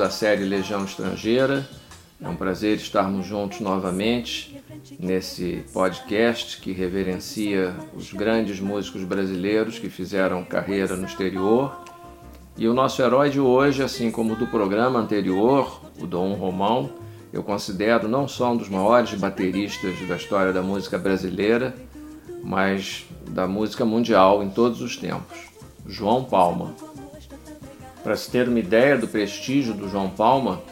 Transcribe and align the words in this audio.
Da 0.00 0.08
série 0.08 0.44
Legião 0.44 0.82
Estrangeira. 0.82 1.68
É 2.22 2.26
um 2.26 2.34
prazer 2.34 2.78
estarmos 2.78 3.26
juntos 3.26 3.60
novamente 3.60 4.58
nesse 4.98 5.62
podcast 5.74 6.58
que 6.58 6.72
reverencia 6.72 7.76
os 7.94 8.10
grandes 8.10 8.60
músicos 8.60 9.04
brasileiros 9.04 9.78
que 9.78 9.90
fizeram 9.90 10.42
carreira 10.42 10.96
no 10.96 11.04
exterior. 11.04 11.84
E 12.56 12.66
o 12.66 12.72
nosso 12.72 13.02
herói 13.02 13.28
de 13.28 13.38
hoje, 13.38 13.82
assim 13.82 14.10
como 14.10 14.34
do 14.36 14.46
programa 14.46 14.98
anterior, 14.98 15.82
o 16.00 16.06
Dom 16.06 16.32
Romão, 16.32 16.88
eu 17.30 17.42
considero 17.42 18.08
não 18.08 18.26
só 18.26 18.52
um 18.52 18.56
dos 18.56 18.70
maiores 18.70 19.12
bateristas 19.12 20.00
da 20.08 20.16
história 20.16 20.50
da 20.50 20.62
música 20.62 20.96
brasileira, 20.96 21.74
mas 22.42 23.04
da 23.28 23.46
música 23.46 23.84
mundial 23.84 24.42
em 24.42 24.48
todos 24.48 24.80
os 24.80 24.96
tempos, 24.96 25.36
João 25.86 26.24
Palma. 26.24 26.74
Para 28.02 28.16
se 28.16 28.30
ter 28.30 28.48
uma 28.48 28.58
ideia 28.58 28.96
do 28.96 29.06
prestígio 29.06 29.74
do 29.74 29.88
João 29.88 30.08
Palma, 30.08 30.62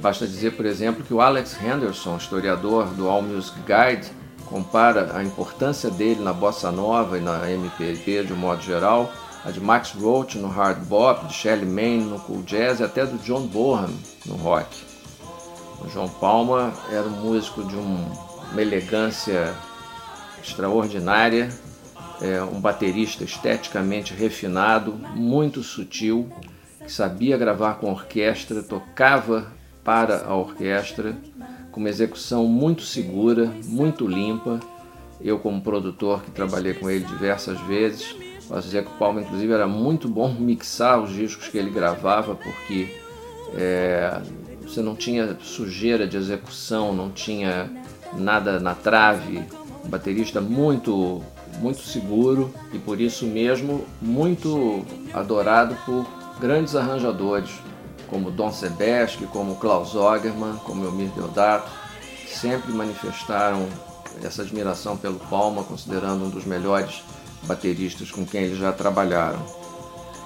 basta 0.00 0.26
dizer, 0.26 0.52
por 0.52 0.66
exemplo, 0.66 1.04
que 1.04 1.14
o 1.14 1.20
Alex 1.20 1.56
Henderson, 1.62 2.16
historiador 2.16 2.86
do 2.88 3.08
All 3.08 3.22
Music 3.22 3.56
Guide, 3.60 4.10
compara 4.44 5.16
a 5.16 5.24
importância 5.24 5.90
dele 5.90 6.22
na 6.22 6.32
bossa 6.32 6.70
nova 6.70 7.16
e 7.16 7.20
na 7.20 7.50
MPB 7.50 8.24
de 8.24 8.32
um 8.34 8.36
modo 8.36 8.62
geral, 8.62 9.10
a 9.44 9.50
de 9.50 9.60
Max 9.60 9.92
Roach 9.92 10.38
no 10.38 10.48
hard 10.48 10.84
bop, 10.84 11.26
de 11.26 11.32
Shelley 11.32 11.66
Manne 11.66 12.04
no 12.04 12.20
cool 12.20 12.42
jazz 12.42 12.80
e 12.80 12.84
até 12.84 13.06
do 13.06 13.16
John 13.18 13.46
Bonham 13.46 13.90
no 14.26 14.36
rock. 14.36 14.84
O 15.84 15.88
João 15.88 16.08
Palma 16.08 16.72
era 16.90 17.02
um 17.02 17.22
músico 17.22 17.64
de 17.64 17.74
um, 17.74 18.06
uma 18.52 18.62
elegância 18.62 19.54
extraordinária, 20.42 21.48
é, 22.22 22.40
um 22.42 22.60
baterista 22.60 23.24
esteticamente 23.24 24.14
refinado, 24.14 24.92
muito 25.16 25.62
sutil, 25.62 26.28
que 26.84 26.90
sabia 26.90 27.36
gravar 27.36 27.74
com 27.74 27.90
orquestra, 27.90 28.62
tocava 28.62 29.52
para 29.82 30.24
a 30.24 30.36
orquestra, 30.36 31.16
com 31.72 31.80
uma 31.80 31.88
execução 31.88 32.46
muito 32.46 32.82
segura, 32.82 33.52
muito 33.66 34.06
limpa. 34.06 34.60
Eu, 35.20 35.38
como 35.38 35.60
produtor 35.60 36.22
que 36.22 36.30
trabalhei 36.30 36.74
com 36.74 36.88
ele 36.88 37.04
diversas 37.04 37.60
vezes, 37.62 38.14
posso 38.48 38.66
dizer 38.66 38.84
que 38.84 38.90
o 38.90 38.98
Palma, 38.98 39.20
inclusive, 39.20 39.52
era 39.52 39.66
muito 39.66 40.08
bom 40.08 40.32
mixar 40.38 41.00
os 41.02 41.12
discos 41.12 41.48
que 41.48 41.58
ele 41.58 41.70
gravava, 41.70 42.36
porque 42.36 43.00
é, 43.56 44.20
você 44.62 44.80
não 44.80 44.94
tinha 44.94 45.36
sujeira 45.40 46.06
de 46.06 46.16
execução, 46.16 46.94
não 46.94 47.10
tinha 47.10 47.68
nada 48.14 48.60
na 48.60 48.74
trave. 48.74 49.42
Um 49.84 49.88
baterista 49.88 50.40
muito 50.40 51.22
muito 51.58 51.82
seguro 51.82 52.52
e 52.72 52.78
por 52.78 53.00
isso 53.00 53.26
mesmo 53.26 53.84
muito 54.00 54.84
adorado 55.12 55.76
por 55.84 56.06
grandes 56.40 56.74
arranjadores 56.74 57.50
como 58.08 58.30
Don 58.30 58.52
Sebesky, 58.52 59.26
como 59.26 59.56
Klaus 59.56 59.94
Ogerman, 59.94 60.56
como 60.64 60.84
Elmir 60.84 61.08
Deodato, 61.14 61.70
sempre 62.28 62.70
manifestaram 62.72 63.66
essa 64.22 64.42
admiração 64.42 64.98
pelo 64.98 65.18
Palma, 65.18 65.64
considerando 65.64 66.26
um 66.26 66.28
dos 66.28 66.44
melhores 66.44 67.02
bateristas 67.44 68.10
com 68.10 68.26
quem 68.26 68.42
eles 68.42 68.58
já 68.58 68.70
trabalharam. 68.70 69.42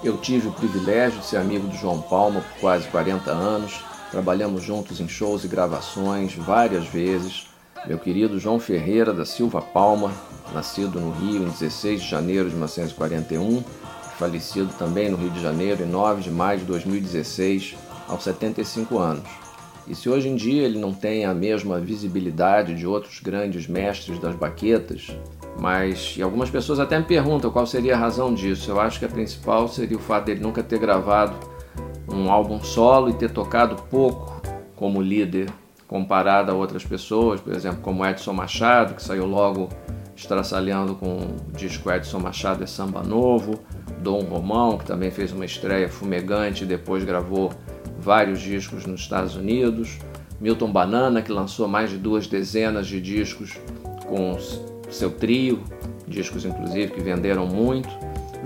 Eu 0.03 0.17
tive 0.17 0.49
o 0.49 0.53
privilégio 0.53 1.21
de 1.21 1.27
ser 1.27 1.37
amigo 1.37 1.69
do 1.69 1.77
João 1.77 2.01
Palma 2.03 2.41
por 2.41 2.61
quase 2.61 2.89
40 2.89 3.31
anos, 3.31 3.85
trabalhamos 4.11 4.63
juntos 4.63 5.01
em 5.01 5.09
shows 5.09 5.45
e 5.45 5.49
gravações 5.49 6.35
várias 6.35 6.87
vezes. 6.87 7.47
Meu 7.87 7.99
querido 7.99 8.39
João 8.39 8.59
Ferreira 8.59 9.13
da 9.13 9.25
Silva 9.25 9.63
Palma, 9.63 10.13
nascido 10.55 11.01
no 11.01 11.11
Rio 11.11 11.43
em 11.43 11.49
16 11.49 12.03
de 12.03 12.09
janeiro 12.09 12.49
de 12.49 12.55
1941, 12.55 13.63
falecido 14.19 14.73
também 14.79 15.11
no 15.11 15.17
Rio 15.17 15.31
de 15.31 15.43
Janeiro 15.43 15.83
em 15.83 15.87
9 15.87 16.23
de 16.23 16.31
maio 16.31 16.61
de 16.61 16.65
2016, 16.65 17.77
aos 18.09 18.23
75 18.23 18.99
anos. 18.99 19.47
E 19.87 19.95
se 19.95 20.09
hoje 20.09 20.29
em 20.29 20.35
dia 20.35 20.63
ele 20.65 20.79
não 20.79 20.93
tem 20.93 21.25
a 21.25 21.33
mesma 21.33 21.79
visibilidade 21.79 22.75
de 22.75 22.87
outros 22.87 23.21
grandes 23.21 23.69
mestres 23.69 24.19
das 24.19 24.35
baquetas, 24.35 25.17
mas 25.61 26.15
e 26.17 26.23
algumas 26.23 26.51
pessoas 26.51 26.81
até 26.81 26.99
me 26.99 27.05
perguntam 27.05 27.51
qual 27.51 27.67
seria 27.67 27.95
a 27.95 27.99
razão 27.99 28.35
disso. 28.35 28.71
Eu 28.71 28.81
acho 28.81 28.99
que 28.99 29.05
a 29.05 29.09
principal 29.09 29.69
seria 29.69 29.97
o 29.97 30.01
fato 30.01 30.25
dele 30.25 30.41
nunca 30.41 30.63
ter 30.63 30.79
gravado 30.79 31.37
um 32.13 32.31
álbum 32.31 32.61
solo 32.63 33.11
e 33.11 33.13
ter 33.13 33.31
tocado 33.31 33.77
pouco 33.85 34.41
como 34.75 35.01
líder 35.01 35.51
comparado 35.87 36.51
a 36.51 36.55
outras 36.55 36.85
pessoas, 36.85 37.41
por 37.41 37.55
exemplo, 37.55 37.79
como 37.81 38.05
Edson 38.05 38.33
Machado, 38.33 38.95
que 38.95 39.03
saiu 39.03 39.25
logo 39.25 39.69
estraçalhando 40.17 40.95
com 40.95 41.19
o 41.19 41.53
disco 41.57 41.91
Edson 41.93 42.19
Machado 42.19 42.65
é 42.65 42.67
Samba 42.67 43.03
Novo, 43.03 43.61
Dom 44.01 44.21
Romão, 44.21 44.79
que 44.79 44.87
também 44.87 45.11
fez 45.11 45.31
uma 45.31 45.45
estreia 45.45 45.89
fumegante 45.89 46.65
e 46.65 46.67
depois 46.67 47.05
gravou 47.05 47.53
vários 47.99 48.41
discos 48.41 48.87
nos 48.87 49.01
Estados 49.03 49.37
Unidos, 49.37 49.99
Milton 50.41 50.73
Banana, 50.73 51.21
que 51.21 51.31
lançou 51.31 51.69
mais 51.69 51.91
de 51.91 51.99
duas 51.99 52.27
dezenas 52.27 52.87
de 52.87 53.01
discos 53.01 53.59
com 54.07 54.39
seu 54.91 55.11
trio, 55.11 55.63
discos 56.09 56.45
inclusive 56.45 56.93
que 56.93 57.01
venderam 57.01 57.47
muito. 57.47 57.89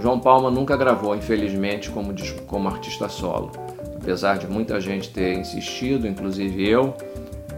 João 0.00 0.18
Palma 0.18 0.50
nunca 0.50 0.76
gravou, 0.76 1.14
infelizmente, 1.14 1.90
como, 1.90 2.14
como 2.46 2.68
artista 2.68 3.08
solo, 3.08 3.52
apesar 3.96 4.38
de 4.38 4.46
muita 4.46 4.80
gente 4.80 5.10
ter 5.10 5.34
insistido, 5.34 6.06
inclusive 6.06 6.68
eu, 6.68 6.94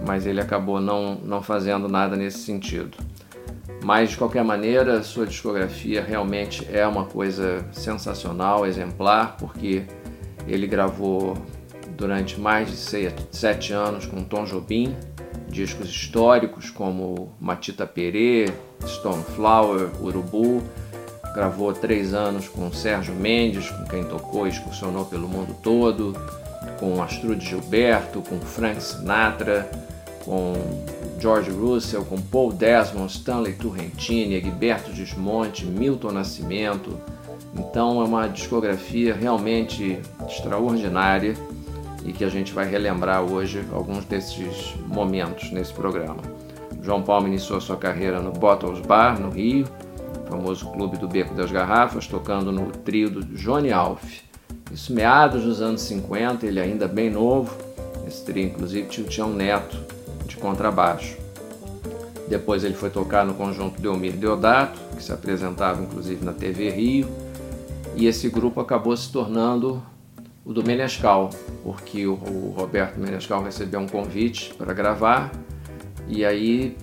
mas 0.07 0.27
ele 0.27 0.41
acabou 0.41 0.81
não, 0.81 1.15
não 1.15 1.43
fazendo 1.43 1.89
nada 1.89 2.17
nesse 2.17 2.39
sentido. 2.39 2.97
Mas 3.85 4.11
de 4.11 4.17
qualquer 4.17 4.45
maneira, 4.45 5.03
sua 5.03 5.27
discografia 5.27 6.03
realmente 6.03 6.67
é 6.71 6.87
uma 6.87 7.05
coisa 7.05 7.65
sensacional, 7.73 8.67
exemplar, 8.67 9.37
porque 9.37 9.85
ele 10.47 10.67
gravou 10.67 11.37
durante 11.97 12.41
mais 12.41 12.71
de 12.71 12.77
sete 13.31 13.73
anos 13.73 14.07
com 14.07 14.23
Tom 14.23 14.45
Jobim, 14.45 14.97
discos 15.49 15.89
históricos 15.89 16.71
como 16.71 17.33
Matita 17.41 17.87
Perê, 17.87 18.53
Stone 18.87 19.23
Flower, 19.37 19.91
Urubu. 20.01 20.63
Gravou 21.35 21.73
três 21.73 22.13
anos 22.13 22.47
com 22.47 22.71
Sérgio 22.73 23.15
Mendes, 23.15 23.71
com 23.71 23.85
quem 23.85 24.05
tocou 24.05 24.47
e 24.47 24.51
excursionou 24.51 25.07
pelo 25.07 25.27
mundo 25.27 25.57
todo, 25.63 26.13
com 26.79 27.03
Astrude 27.03 27.47
Gilberto, 27.47 28.21
com 28.21 28.39
Frank 28.39 28.83
Sinatra, 28.83 29.71
com 30.25 30.53
George 31.23 31.53
Russell, 31.53 32.05
com 32.05 32.21
Paul 32.21 32.53
Desmond, 32.53 33.13
Stanley 33.13 33.53
Turrentini, 33.53 34.35
Egberto 34.35 34.91
Desmonte, 34.91 35.65
Milton 35.65 36.11
Nascimento. 36.11 36.99
Então 37.57 38.01
é 38.01 38.05
uma 38.05 38.27
discografia 38.27 39.15
realmente 39.15 40.01
extraordinária 40.29 41.37
e 42.05 42.13
que 42.13 42.25
a 42.25 42.29
gente 42.29 42.53
vai 42.53 42.69
relembrar 42.69 43.23
hoje 43.23 43.65
alguns 43.73 44.05
desses 44.05 44.75
momentos 44.89 45.53
nesse 45.53 45.73
programa. 45.73 46.21
João 46.83 47.05
Paulo 47.05 47.29
iniciou 47.29 47.61
sua 47.61 47.77
carreira 47.77 48.19
no 48.19 48.33
Bottles 48.33 48.81
Bar, 48.81 49.21
no 49.21 49.31
Rio, 49.31 49.65
famoso 50.29 50.73
clube 50.73 50.97
do 50.97 51.07
Beco 51.07 51.35
das 51.35 51.53
Garrafas, 51.53 52.09
tocando 52.09 52.51
no 52.51 52.73
trio 52.73 53.09
do 53.09 53.25
Johnny 53.37 53.73
Alf. 53.73 54.03
Isso 54.73 54.93
meados 54.93 55.45
dos 55.45 55.63
anos 55.63 55.83
50, 55.83 56.45
ele 56.45 56.59
ainda 56.59 56.89
bem 56.89 57.09
novo. 57.09 57.57
Esse 58.09 58.25
trio, 58.25 58.47
inclusive, 58.47 58.89
tinha 58.89 59.07
o 59.07 59.09
Tião 59.09 59.33
Neto, 59.33 59.79
de 60.27 60.37
contrabaixo. 60.37 61.22
Depois 62.29 62.65
ele 62.65 62.75
foi 62.75 62.91
tocar 62.91 63.27
no 63.27 63.35
conjunto 63.35 63.81
Delmir 63.81 64.13
Deodato, 64.13 64.79
que 64.97 65.03
se 65.03 65.13
apresentava 65.13 65.83
inclusive 65.83 66.25
na 66.25 66.33
TV 66.33 66.71
Rio, 66.71 67.09
e 67.95 68.07
esse 68.07 68.29
grupo 68.29 68.61
acabou 68.61 68.97
se 68.97 69.11
tornando 69.13 69.83
o 70.45 70.53
do 70.53 70.65
Menescal, 70.65 71.31
porque 71.63 72.07
o, 72.07 72.15
Roberto 72.57 72.99
Menescal 72.99 73.43
recebeu 73.43 73.81
um 73.81 73.87
convite 73.87 74.53
para 74.55 74.73
gravar 74.73 75.31
e 76.09 76.25
aí 76.25 76.77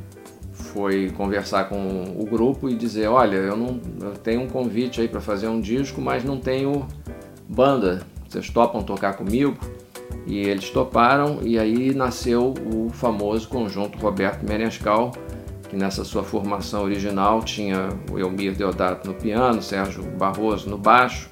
foi 0.52 1.10
conversar 1.12 1.68
com 1.68 2.16
o 2.18 2.26
grupo 2.26 2.70
e 2.70 2.76
dizer, 2.76 3.08
olha, 3.08 3.36
eu 3.36 3.58
não 3.58 3.80
eu 4.02 4.12
tenho 4.12 4.42
um 4.42 4.48
convite 4.48 5.02
aí 5.02 5.08
para 5.08 5.20
fazer 5.20 5.48
um 5.48 5.60
disco, 5.60 6.00
mas 6.00 6.24
não 6.24 6.38
tenho 6.38 6.88
banda. 7.48 8.02
vocês 8.28 8.50
topam 8.50 8.82
tocar 8.82 9.14
comigo? 9.14 9.58
E 10.26 10.38
eles 10.38 10.70
toparam 10.70 11.40
e 11.42 11.58
aí 11.58 11.94
nasceu 11.94 12.54
o 12.72 12.90
famoso 12.90 13.48
conjunto 13.50 13.98
Roberto 13.98 14.44
Menescal, 14.44 15.12
que 15.70 15.76
nessa 15.76 16.04
sua 16.04 16.24
formação 16.24 16.84
original 16.84 17.44
tinha 17.44 17.90
o 18.12 18.18
Elmir 18.18 18.56
Deodato 18.56 19.08
no 19.08 19.14
piano, 19.14 19.62
Sérgio 19.62 20.04
Barroso 20.04 20.68
no 20.68 20.78
baixo, 20.78 21.30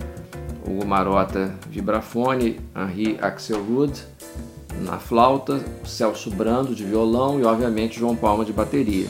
Hugo 0.65 0.85
Marota 0.85 1.53
vibrafone, 1.69 2.59
Henri 2.75 3.17
Axelrod 3.19 3.99
na 4.81 4.99
flauta, 4.99 5.59
Celso 5.83 6.29
Brando 6.29 6.75
de 6.75 6.83
violão 6.83 7.39
e 7.39 7.43
obviamente 7.43 7.99
João 7.99 8.15
Palma 8.15 8.45
de 8.45 8.53
bateria. 8.53 9.07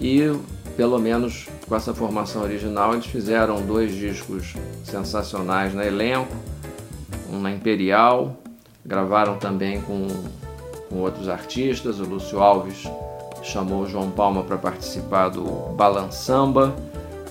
E 0.00 0.32
pelo 0.76 0.98
menos 0.98 1.46
com 1.68 1.76
essa 1.76 1.94
formação 1.94 2.42
original 2.42 2.92
eles 2.92 3.06
fizeram 3.06 3.62
dois 3.64 3.94
discos 3.94 4.54
sensacionais 4.84 5.72
na 5.72 5.86
elenco, 5.86 6.34
um 7.32 7.40
na 7.40 7.52
Imperial, 7.52 8.36
gravaram 8.84 9.38
também 9.38 9.80
com, 9.80 10.08
com 10.88 10.96
outros 10.96 11.28
artistas, 11.28 12.00
o 12.00 12.04
Lúcio 12.04 12.40
Alves 12.40 12.88
chamou 13.46 13.86
João 13.86 14.10
Palma 14.10 14.42
para 14.42 14.58
participar 14.58 15.28
do 15.28 15.42
Balançamba, 15.74 16.74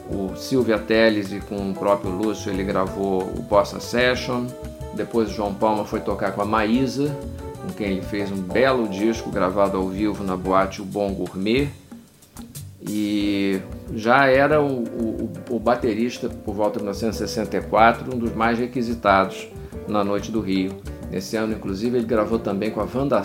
o 0.10 0.36
Silvia 0.36 0.78
Teles 0.78 1.32
e 1.32 1.40
com 1.40 1.72
o 1.72 1.74
próprio 1.74 2.12
Lúcio 2.12 2.52
ele 2.52 2.64
gravou 2.64 3.24
o 3.24 3.42
Bossa 3.42 3.80
Session, 3.80 4.46
depois 4.94 5.30
João 5.30 5.54
Palma 5.54 5.84
foi 5.84 6.00
tocar 6.00 6.32
com 6.32 6.42
a 6.42 6.46
Maísa, 6.46 7.16
com 7.62 7.74
quem 7.74 7.92
ele 7.92 8.02
fez 8.02 8.32
um 8.32 8.42
belo 8.42 8.88
disco 8.88 9.30
gravado 9.30 9.78
ao 9.78 9.88
vivo 9.90 10.24
na 10.24 10.38
boate 10.38 10.82
O 10.82 10.86
Bom 10.86 11.14
Gourmet. 11.14 11.70
E 12.88 13.60
já 13.96 14.28
era 14.28 14.62
o, 14.62 14.84
o, 14.84 15.30
o 15.50 15.60
baterista, 15.60 16.30
por 16.30 16.54
volta 16.54 16.78
de 16.78 16.84
1964, 16.84 18.16
um 18.16 18.20
dos 18.20 18.34
mais 18.36 18.60
requisitados 18.60 19.50
na 19.88 20.04
Noite 20.04 20.32
do 20.32 20.40
Rio. 20.40 20.72
Nesse 21.10 21.36
ano, 21.36 21.54
inclusive, 21.54 21.98
ele 21.98 22.06
gravou 22.06 22.38
também 22.38 22.70
com 22.70 22.80
a 22.80 22.88
Wanda 22.94 23.24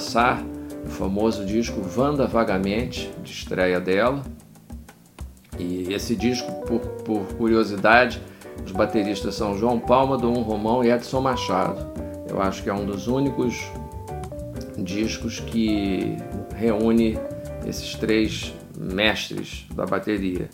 o 0.85 0.89
famoso 0.89 1.45
disco 1.45 1.81
Vanda 1.81 2.27
Vagamente, 2.27 3.11
de 3.23 3.33
estreia 3.33 3.81
dela. 3.81 4.23
E 5.59 5.93
esse 5.93 6.17
disco, 6.17 6.51
por, 6.67 6.81
por 7.05 7.23
curiosidade, 7.37 8.23
os 8.65 8.73
bateristas 8.73 9.35
são 9.35 9.57
João 9.57 9.79
Palma, 9.79 10.17
Dom 10.17 10.43
Romão 10.43 10.85
e 10.85 10.91
Edson 10.91 11.21
Machado. 11.21 11.87
Eu 12.29 12.41
acho 12.41 12.63
que 12.63 12.71
é 12.71 12.75
um 12.75 12.87
dos 12.87 13.09
únicos 13.09 13.71
discos 14.79 15.41
que 15.41 16.17
reúne 16.57 17.19
esses 17.67 17.95
três 17.95 18.55
mestres 18.79 19.67
da 19.75 19.85
bateria, 19.85 20.49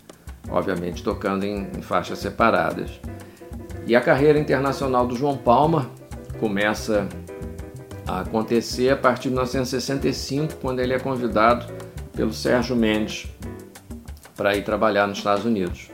obviamente 0.48 1.02
tocando 1.02 1.44
em, 1.44 1.68
em 1.76 1.82
faixas 1.82 2.18
separadas. 2.18 2.90
E 3.86 3.94
a 3.94 4.00
carreira 4.00 4.38
internacional 4.38 5.06
do 5.06 5.14
João 5.14 5.36
Palma 5.36 5.90
começa 6.40 7.08
a 8.06 8.20
acontecer 8.20 8.90
a 8.90 8.96
partir 8.96 9.24
de 9.24 9.30
1965, 9.30 10.54
quando 10.60 10.80
ele 10.80 10.92
é 10.92 10.98
convidado 10.98 11.66
pelo 12.14 12.32
Sérgio 12.32 12.76
Mendes 12.76 13.28
para 14.36 14.56
ir 14.56 14.64
trabalhar 14.64 15.06
nos 15.06 15.18
Estados 15.18 15.44
Unidos. 15.44 15.90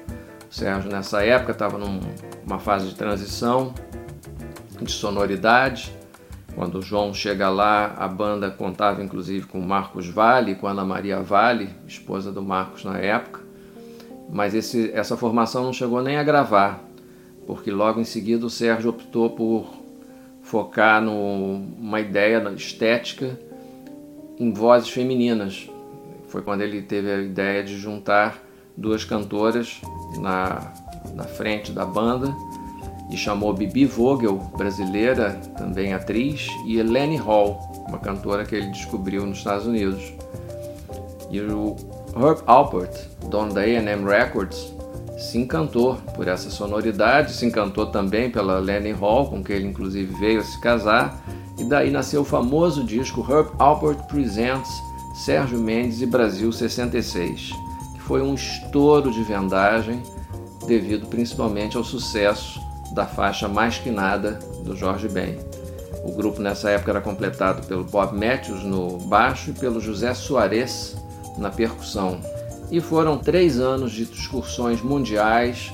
O 0.51 0.55
Sérgio, 0.55 0.91
nessa 0.91 1.25
época, 1.25 1.53
estava 1.53 1.79
numa 1.79 2.59
fase 2.59 2.89
de 2.89 2.95
transição 2.95 3.75
de 4.81 4.91
sonoridade 4.91 5.93
quando 6.55 6.79
o 6.79 6.83
João 6.83 7.15
chega 7.15 7.49
lá, 7.49 7.95
a 7.99 8.07
banda 8.07 8.51
contava 8.51 9.03
inclusive 9.03 9.47
com 9.47 9.61
Marcos 9.61 10.07
Vale, 10.09 10.55
com 10.55 10.67
Ana 10.67 10.85
Maria 10.85 11.21
Vale, 11.21 11.71
esposa 11.87 12.31
do 12.31 12.43
Marcos 12.43 12.85
na 12.85 12.99
época. 12.99 13.41
Mas 14.31 14.55
esse, 14.55 14.91
essa 14.93 15.17
formação 15.17 15.65
não 15.65 15.73
chegou 15.73 16.03
nem 16.03 16.17
a 16.17 16.23
gravar, 16.23 16.85
porque 17.47 17.71
logo 17.71 18.01
em 18.01 18.05
seguida 18.05 18.45
o 18.45 18.51
Sérgio 18.51 18.91
optou 18.91 19.31
por 19.31 19.82
focar 20.53 21.01
numa 21.01 21.99
ideia 21.99 22.47
estética 22.55 23.41
em 24.39 24.53
vozes 24.53 24.91
femininas. 24.91 25.67
Foi 26.29 26.43
quando 26.43 26.61
ele 26.61 26.83
teve 26.83 27.11
a 27.11 27.23
ideia 27.23 27.65
de 27.65 27.79
juntar 27.79 28.45
duas 28.77 29.03
cantoras 29.03 29.81
na, 30.19 30.75
na 31.15 31.25
frente 31.25 31.73
da 31.73 31.87
banda 31.87 32.31
e 33.11 33.17
chamou 33.17 33.55
Bibi 33.55 33.87
Vogel, 33.87 34.37
brasileira, 34.55 35.41
também 35.57 35.95
atriz, 35.95 36.47
e 36.67 36.79
Eleni 36.79 37.17
Hall, 37.17 37.59
uma 37.89 37.99
cantora 37.99 38.45
que 38.45 38.55
ele 38.55 38.69
descobriu 38.73 39.25
nos 39.25 39.39
Estados 39.39 39.67
Unidos. 39.67 40.13
E 41.31 41.41
o 41.41 41.77
Herb 42.15 42.43
Alpert, 42.47 42.93
dono 43.31 43.55
da 43.55 43.63
A&M 43.63 44.05
Records, 44.05 44.71
se 45.23 45.39
encantou 45.39 45.95
por 46.15 46.27
essa 46.27 46.51
sonoridade, 46.51 47.33
se 47.33 47.47
encantou 47.47 47.87
também 47.87 48.31
pela 48.31 48.59
Lenny 48.59 48.93
Hall, 48.93 49.31
com 49.31 49.43
quem 49.43 49.57
ele 49.57 49.69
inclusive 49.69 50.13
veio 50.19 50.41
a 50.41 50.45
se 50.45 50.61
casar, 50.61 51.23
e 51.59 51.65
daí 51.65 51.91
nasceu 51.91 52.23
o 52.23 52.25
famoso 52.25 52.85
disco 52.85 53.25
Herb 53.29 53.51
Alpert 53.59 54.07
Presents 54.09 54.69
Sérgio 55.15 55.59
Mendes 55.59 56.01
e 56.01 56.07
Brasil 56.07 56.51
66, 56.51 57.53
que 57.95 58.01
foi 58.01 58.23
um 58.23 58.35
estouro 58.35 59.13
de 59.13 59.23
vendagem 59.23 60.03
devido 60.67 61.07
principalmente 61.07 61.77
ao 61.77 61.85
sucesso 61.85 62.61
da 62.95 63.07
faixa 63.07 63.49
Mais 63.49 63.79
Que 63.79 63.91
Nada, 63.91 64.39
do 64.65 64.75
Jorge 64.77 65.09
Ben. 65.09 65.39
O 66.05 66.13
grupo 66.13 66.41
nessa 66.41 66.71
época 66.71 66.91
era 66.91 67.01
completado 67.01 67.67
pelo 67.67 67.85
Bob 67.85 68.13
Matthews 68.15 68.65
no 68.65 68.99
baixo 68.99 69.51
e 69.51 69.53
pelo 69.53 69.81
José 69.81 70.15
Soares 70.15 70.97
na 71.39 71.51
percussão. 71.51 72.21
E 72.73 72.81
foram 72.81 73.19
três 73.19 73.61
anos 73.61 73.93
de 73.93 74.05
excursões 74.05 74.81
mundiais, 74.81 75.71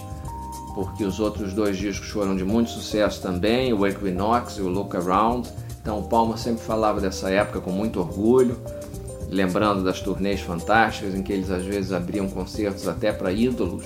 porque 0.74 1.04
os 1.04 1.20
outros 1.20 1.54
dois 1.54 1.78
discos 1.78 2.08
foram 2.08 2.36
de 2.36 2.44
muito 2.44 2.70
sucesso 2.70 3.22
também, 3.22 3.72
o 3.72 3.86
Equinox 3.86 4.58
e 4.58 4.62
o 4.62 4.68
Look 4.68 4.96
Around. 4.96 5.48
Então 5.80 6.00
o 6.00 6.08
Palma 6.08 6.36
sempre 6.36 6.64
falava 6.64 7.00
dessa 7.00 7.30
época 7.30 7.60
com 7.60 7.70
muito 7.70 8.00
orgulho, 8.00 8.58
lembrando 9.30 9.84
das 9.84 10.00
turnês 10.00 10.40
fantásticas 10.40 11.14
em 11.14 11.22
que 11.22 11.32
eles 11.32 11.52
às 11.52 11.64
vezes 11.64 11.92
abriam 11.92 12.28
concertos 12.28 12.88
até 12.88 13.12
para 13.12 13.30
ídolos 13.30 13.84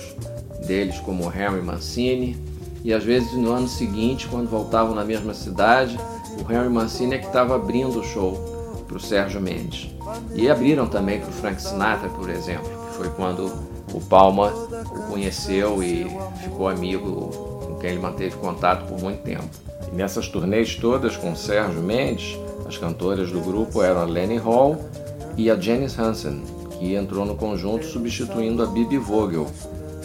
deles 0.65 0.99
como 0.99 1.27
Harry 1.27 1.61
Mancini 1.61 2.35
e 2.83 2.91
às 2.91 3.03
vezes 3.03 3.31
no 3.33 3.51
ano 3.51 3.67
seguinte, 3.67 4.27
quando 4.27 4.49
voltavam 4.49 4.95
na 4.95 5.05
mesma 5.05 5.35
cidade, 5.35 5.99
o 6.35 6.51
Henry 6.51 6.67
Mancini 6.67 7.13
é 7.13 7.17
que 7.19 7.27
estava 7.27 7.55
abrindo 7.55 7.99
o 7.99 8.03
show 8.03 8.83
para 8.87 8.97
o 8.97 8.99
Sérgio 8.99 9.39
Mendes. 9.39 9.91
E 10.33 10.49
abriram 10.49 10.87
também 10.87 11.19
para 11.19 11.29
o 11.29 11.33
Frank 11.33 11.61
Sinatra, 11.61 12.09
por 12.09 12.29
exemplo, 12.29 12.82
foi 13.03 13.09
quando 13.11 13.51
o 13.93 13.99
Palma 13.99 14.47
o 14.47 15.11
conheceu 15.11 15.83
e 15.83 16.07
ficou 16.41 16.69
amigo 16.69 17.29
com 17.65 17.75
quem 17.75 17.91
ele 17.91 17.99
manteve 17.99 18.35
contato 18.37 18.87
por 18.87 19.01
muito 19.01 19.21
tempo. 19.23 19.49
E 19.91 19.95
nessas 19.95 20.29
turnês 20.29 20.75
todas 20.75 21.17
com 21.17 21.35
Sérgio 21.35 21.81
Mendes, 21.81 22.37
as 22.65 22.77
cantoras 22.77 23.29
do 23.29 23.41
grupo 23.41 23.81
eram 23.81 24.01
a 24.01 24.05
Lenny 24.05 24.37
Hall 24.37 24.79
e 25.35 25.51
a 25.51 25.59
Janice 25.59 25.99
Hansen, 25.99 26.43
que 26.79 26.95
entrou 26.95 27.25
no 27.25 27.35
conjunto 27.35 27.85
substituindo 27.85 28.63
a 28.63 28.65
Bibi 28.65 28.97
Vogel, 28.97 29.47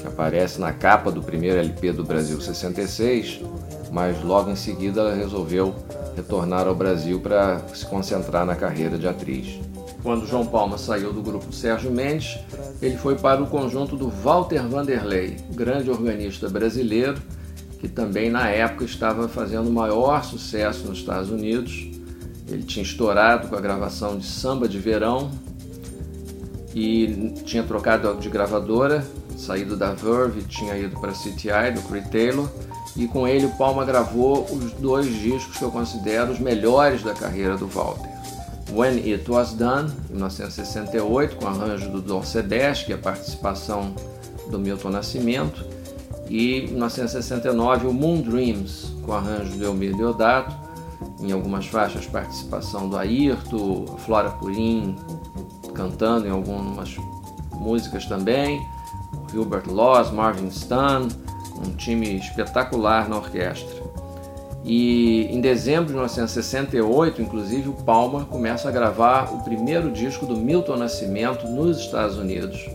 que 0.01 0.07
aparece 0.07 0.61
na 0.61 0.73
capa 0.73 1.13
do 1.13 1.23
primeiro 1.23 1.59
LP 1.59 1.93
do 1.93 2.05
Brasil 2.05 2.41
66, 2.41 3.41
mas 3.93 4.23
logo 4.25 4.51
em 4.51 4.57
seguida 4.57 5.03
ela 5.03 5.15
resolveu 5.15 5.73
retornar 6.17 6.67
ao 6.67 6.75
Brasil 6.75 7.21
para 7.21 7.61
se 7.73 7.87
concentrar 7.87 8.45
na 8.45 8.57
carreira 8.57 8.99
de 8.99 9.07
atriz. 9.07 9.68
Quando 10.03 10.27
João 10.27 10.47
Palma 10.47 10.79
saiu 10.79 11.13
do 11.13 11.21
grupo 11.21 11.53
Sérgio 11.53 11.91
Mendes, 11.91 12.39
ele 12.81 12.97
foi 12.97 13.17
para 13.17 13.43
o 13.43 13.47
conjunto 13.47 13.97
do 13.97 14.09
Walter 14.09 14.63
Vanderlei, 14.67 15.37
grande 15.51 15.91
organista 15.91 16.49
brasileiro, 16.49 17.21
que 17.81 17.89
também 17.89 18.31
na 18.31 18.49
época 18.49 18.85
estava 18.85 19.29
fazendo 19.29 19.71
maior 19.71 20.25
sucesso 20.25 20.87
nos 20.87 20.99
Estados 20.99 21.31
Unidos. 21.31 21.89
Ele 22.49 22.63
tinha 22.63 22.83
estourado 22.83 23.49
com 23.49 23.57
a 23.57 23.61
gravação 23.61 24.17
de 24.17 24.27
Samba 24.27 24.69
de 24.69 24.79
Verão 24.79 25.31
e 26.75 27.35
tinha 27.45 27.63
trocado 27.63 28.15
de 28.17 28.29
gravadora 28.29 29.05
saído 29.39 29.77
da 29.77 29.93
Verve, 29.93 30.43
tinha 30.43 30.77
ido 30.77 30.99
para 31.01 31.13
CTI 31.13 31.73
do 31.73 31.83
Creed 31.83 32.07
Taylor, 32.07 32.49
e 32.97 33.07
com 33.07 33.27
ele 33.27 33.47
o 33.47 33.51
Palma 33.51 33.85
gravou 33.85 34.45
os 34.45 34.73
dois 34.73 35.07
discos 35.07 35.57
que 35.57 35.63
eu 35.63 35.71
considero 35.71 36.33
os 36.33 36.41
melhores 36.41 37.03
da 37.03 37.15
carreira 37.15 37.57
do 37.57 37.69
Walter. 37.69 38.18
When 38.73 38.99
It 38.99 39.31
Was 39.31 39.53
Done, 39.53 39.91
em 40.11 40.15
1968, 40.15 41.37
com 41.37 41.47
arranjo 41.47 41.91
do 41.91 42.01
Dom 42.01 42.23
Sebest, 42.23 42.91
e 42.91 42.95
a 42.95 42.99
participação 42.99 43.95
do 44.51 44.59
Milton 44.59 44.91
Nascimento, 44.91 45.65
e 46.29 46.61
em 46.61 46.67
1969 46.69 47.87
o 47.87 47.93
Moon 47.93 48.21
Dreams, 48.21 48.93
com 49.05 49.13
arranjo 49.13 49.57
do 49.57 49.65
Elmir 49.65 49.97
Deodato, 49.97 50.55
em 51.21 51.33
algumas 51.33 51.67
faixas 51.67 52.07
participação 52.07 52.89
do 52.89 52.97
Ayrton, 52.97 53.87
Flora 53.99 54.31
Purim 54.31 54.97
cantando 55.75 56.27
em 56.27 56.31
algumas 56.31 56.97
músicas 57.53 58.05
também, 58.07 58.61
Gilbert 59.31 59.69
Laws, 59.69 60.11
Marvin 60.11 60.49
Stan, 60.49 61.07
um 61.65 61.71
time 61.77 62.17
espetacular 62.17 63.09
na 63.09 63.17
orquestra. 63.17 63.88
E 64.69 65.23
em 65.35 65.41
dezembro 65.41 65.87
de 65.87 65.93
1968, 65.93 67.23
inclusive, 67.23 67.71
o 67.71 67.73
Palma 67.73 68.27
começa 68.27 68.69
a 68.69 68.71
gravar 68.71 69.33
o 69.33 69.43
primeiro 69.43 69.91
disco 69.91 70.27
do 70.27 70.37
Milton 70.37 70.77
Nascimento 70.77 71.49
nos 71.49 71.79
Estados 71.79 72.19
Unidos. 72.19 72.69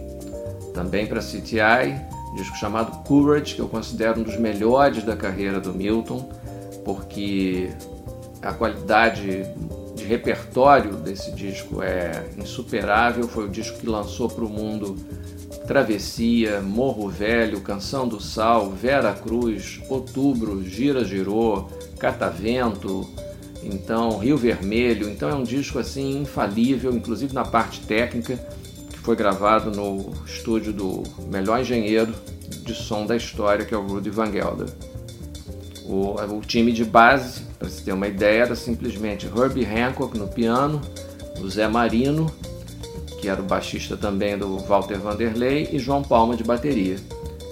Também 0.74 1.06
para 1.06 1.20
CTI, 1.20 2.02
disco 2.36 2.58
chamado 2.58 3.04
Courage, 3.08 3.54
que 3.54 3.62
eu 3.62 3.68
considero 3.68 4.22
um 4.22 4.24
dos 4.24 4.38
melhores 4.38 5.04
da 5.04 5.16
carreira 5.16 5.60
do 5.60 5.72
Milton, 5.72 6.28
porque 6.84 7.70
a 8.42 8.52
qualidade 8.52 9.46
de 9.96 10.04
repertório 10.04 10.94
desse 10.96 11.32
disco 11.32 11.84
é 11.84 12.26
insuperável. 12.40 13.28
Foi 13.28 13.46
o 13.46 13.50
disco 13.50 13.78
que 13.78 13.86
lançou 13.86 14.28
para 14.28 14.44
o 14.44 14.50
mundo 14.50 14.96
Travessia, 15.68 16.62
Morro 16.62 17.08
Velho, 17.10 17.62
Canção 17.62 18.08
do 18.08 18.20
Sal, 18.20 18.72
Vera 18.72 19.14
Cruz, 19.14 19.80
Outubro, 19.90 20.64
Gira 20.64 21.06
Girou, 21.06 21.70
Catavento, 21.98 23.10
então 23.64 24.18
Rio 24.18 24.38
Vermelho. 24.38 25.10
Então 25.10 25.30
é 25.30 25.36
um 25.36 25.44
disco 25.44 25.80
assim 25.80 26.20
infalível, 26.22 26.94
inclusive 26.94 27.34
na 27.34 27.46
parte 27.46 27.82
técnica, 27.82 28.38
que 28.90 29.00
foi 29.00 29.16
gravado 29.16 29.72
no 29.72 30.12
estúdio 30.26 30.74
do 30.74 31.04
melhor 31.32 31.62
engenheiro 31.62 32.14
de 32.64 32.74
som 32.74 33.06
da 33.06 33.16
história, 33.16 33.66
que 33.66 33.74
é 33.74 33.78
o 33.78 33.86
Rudy 33.86 34.10
Van 34.10 34.32
Gelder. 34.32 34.68
O, 35.86 36.16
o 36.38 36.42
time 36.42 36.72
de 36.72 36.86
base, 36.86 37.42
para 37.60 37.70
se 37.70 37.84
ter 37.84 37.92
uma 37.94 38.08
ideia, 38.08 38.44
era 38.44 38.56
simplesmente 38.56 39.28
Herbie 39.28 39.66
Hancock 39.66 40.18
no 40.18 40.28
piano, 40.28 40.82
o 41.42 41.50
Zé 41.50 41.68
Marino, 41.68 42.32
que 43.24 43.30
era 43.30 43.42
o 43.42 43.46
baixista 43.46 43.96
também 43.96 44.38
do 44.38 44.58
Walter 44.58 45.00
Vanderlei, 45.00 45.70
e 45.72 45.80
João 45.80 46.04
Palma 46.04 46.36
de 46.36 46.44
bateria. 46.44 46.98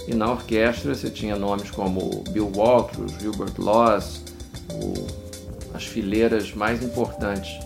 E 0.06 0.14
na 0.14 0.30
orquestra 0.30 0.94
você 0.94 1.10
tinha 1.10 1.38
nomes 1.38 1.72
como 1.72 2.26
Bill 2.30 2.52
Walters, 2.54 3.14
Gilbert 3.22 3.54
Laws, 3.58 4.22
o, 4.70 5.08
as 5.74 5.86
fileiras 5.86 6.54
mais 6.54 6.84
importantes 6.84 7.58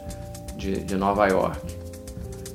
de, 0.56 0.84
de 0.84 0.96
Nova 0.96 1.26
York. 1.26 1.76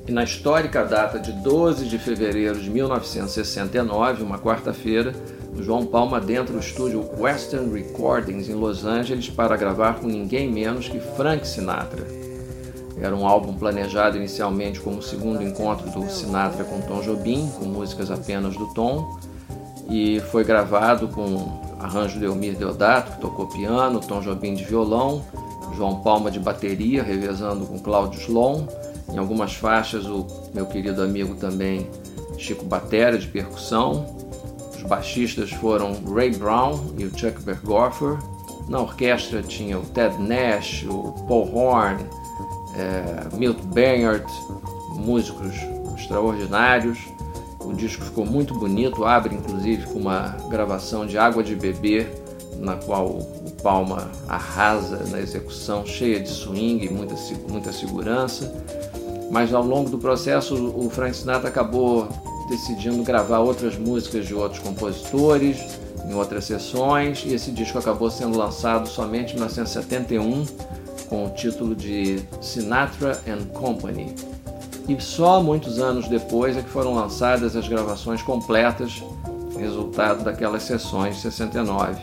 E 0.07 0.11
na 0.13 0.23
histórica 0.23 0.85
data 0.85 1.19
de 1.19 1.33
12 1.33 1.83
de 1.85 1.99
fevereiro 1.99 2.57
de 2.57 2.69
1969, 2.69 4.23
uma 4.23 4.39
quarta-feira, 4.39 5.13
João 5.59 5.85
Palma 5.85 6.21
dentro 6.21 6.53
do 6.53 6.59
estúdio 6.61 7.05
Western 7.19 7.73
Recordings 7.73 8.47
em 8.47 8.53
Los 8.53 8.85
Angeles 8.85 9.29
para 9.29 9.57
gravar 9.57 9.99
com 9.99 10.07
ninguém 10.07 10.49
menos 10.49 10.87
que 10.87 11.01
Frank 11.01 11.45
Sinatra. 11.45 12.30
Era 13.01 13.15
um 13.15 13.27
álbum 13.27 13.53
planejado 13.53 14.15
inicialmente 14.15 14.79
como 14.79 14.99
o 14.99 15.01
segundo 15.01 15.41
encontro 15.41 15.89
do 15.89 16.07
Sinatra 16.09 16.63
com 16.63 16.79
Tom 16.81 17.01
Jobim, 17.01 17.49
com 17.57 17.65
músicas 17.65 18.11
apenas 18.11 18.55
do 18.55 18.67
Tom, 18.73 19.17
e 19.89 20.19
foi 20.31 20.43
gravado 20.43 21.07
com 21.07 21.59
arranjo 21.79 22.19
de 22.19 22.25
Elmir 22.25 22.55
Deodato, 22.55 23.13
que 23.13 23.21
tocou 23.21 23.47
piano, 23.47 23.99
Tom 23.99 24.21
Jobim 24.21 24.53
de 24.53 24.63
violão, 24.63 25.23
João 25.75 26.01
Palma 26.01 26.29
de 26.29 26.39
bateria, 26.39 27.01
revezando 27.01 27.65
com 27.65 27.79
Cláudio 27.79 28.21
Slon, 28.21 28.67
em 29.11 29.17
algumas 29.17 29.53
faixas 29.53 30.05
o 30.05 30.27
meu 30.53 30.67
querido 30.67 31.01
amigo 31.01 31.35
também 31.35 31.89
Chico 32.37 32.65
Batera 32.65 33.17
de 33.17 33.27
percussão, 33.27 34.05
os 34.75 34.83
baixistas 34.83 35.51
foram 35.51 35.93
Ray 36.11 36.31
Brown 36.31 36.79
e 36.97 37.05
o 37.05 37.17
Chuck 37.17 37.41
Berghofer. 37.43 38.17
Na 38.67 38.79
orquestra 38.79 39.43
tinha 39.43 39.77
o 39.77 39.81
Ted 39.81 40.17
Nash, 40.17 40.85
o 40.89 41.11
Paul 41.27 41.53
Horn, 41.53 42.03
é, 42.75 43.35
Milt 43.35 43.61
Bernhardt, 43.65 44.31
músicos 44.95 45.55
extraordinários. 45.97 46.99
O 47.59 47.73
disco 47.73 48.03
ficou 48.03 48.25
muito 48.25 48.53
bonito, 48.53 49.05
abre 49.05 49.35
inclusive 49.35 49.85
com 49.87 49.99
uma 49.99 50.35
gravação 50.49 51.05
de 51.05 51.17
Água 51.17 51.43
de 51.43 51.55
Beber, 51.55 52.11
na 52.57 52.75
qual 52.75 53.07
o 53.07 53.51
Palma 53.61 54.09
arrasa 54.27 55.03
na 55.09 55.19
execução, 55.19 55.85
cheia 55.85 56.19
de 56.19 56.29
swing 56.29 56.85
e 56.85 56.89
muita, 56.89 57.15
muita 57.47 57.71
segurança. 57.71 58.51
Mas 59.29 59.53
ao 59.53 59.63
longo 59.63 59.89
do 59.89 59.97
processo, 59.97 60.55
o 60.55 60.89
Frank 60.89 61.15
Sinatra 61.15 61.47
acabou 61.47 62.07
decidindo 62.49 63.01
gravar 63.03 63.39
outras 63.39 63.77
músicas 63.77 64.25
de 64.25 64.33
outros 64.33 64.61
compositores 64.61 65.79
em 66.05 66.13
outras 66.13 66.45
sessões 66.45 67.23
e 67.25 67.33
esse 67.33 67.51
disco 67.51 67.77
acabou 67.77 68.09
sendo 68.09 68.37
lançado 68.37 68.89
somente 68.89 69.31
em 69.31 69.35
1971 69.35 70.45
com 71.11 71.25
o 71.25 71.29
título 71.31 71.75
de 71.75 72.21
Sinatra 72.39 73.21
and 73.27 73.47
Company. 73.53 74.15
E 74.87 74.99
só 75.01 75.43
muitos 75.43 75.77
anos 75.77 76.07
depois 76.07 76.55
é 76.55 76.61
que 76.61 76.69
foram 76.69 76.93
lançadas 76.93 77.53
as 77.53 77.67
gravações 77.67 78.21
completas, 78.21 79.03
resultado 79.59 80.23
daquelas 80.23 80.63
sessões 80.63 81.17
de 81.17 81.23
69. 81.23 82.01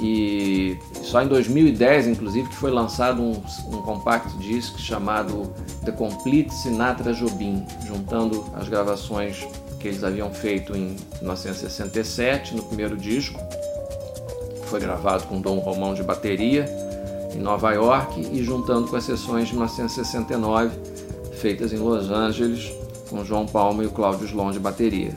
E 0.00 0.78
só 1.02 1.22
em 1.22 1.26
2010, 1.26 2.06
inclusive, 2.06 2.50
que 2.50 2.54
foi 2.54 2.70
lançado 2.70 3.22
um, 3.22 3.32
um 3.72 3.82
compact 3.82 4.36
disc 4.36 4.78
chamado 4.78 5.50
The 5.86 5.92
Complete 5.92 6.52
Sinatra 6.52 7.14
Jobim, 7.14 7.64
juntando 7.86 8.44
as 8.54 8.68
gravações 8.68 9.44
que 9.80 9.88
eles 9.88 10.04
haviam 10.04 10.30
feito 10.30 10.76
em 10.76 10.94
1967, 11.22 12.54
no 12.54 12.62
primeiro 12.62 12.96
disco, 12.96 13.40
que 14.60 14.68
foi 14.68 14.80
gravado 14.80 15.24
com 15.24 15.40
Dom 15.40 15.58
Romão 15.60 15.94
de 15.94 16.02
bateria, 16.02 16.87
em 17.38 17.40
Nova 17.40 17.72
York, 17.72 18.20
e 18.32 18.42
juntando 18.42 18.88
com 18.88 18.96
as 18.96 19.04
sessões 19.04 19.46
de 19.46 19.54
1969, 19.54 20.76
feitas 21.40 21.72
em 21.72 21.78
Los 21.78 22.10
Angeles, 22.10 22.72
com 23.08 23.24
João 23.24 23.46
Palma 23.46 23.84
e 23.84 23.86
o 23.86 23.90
Cláudio 23.90 24.26
Slon 24.26 24.50
de 24.50 24.58
bateria. 24.58 25.16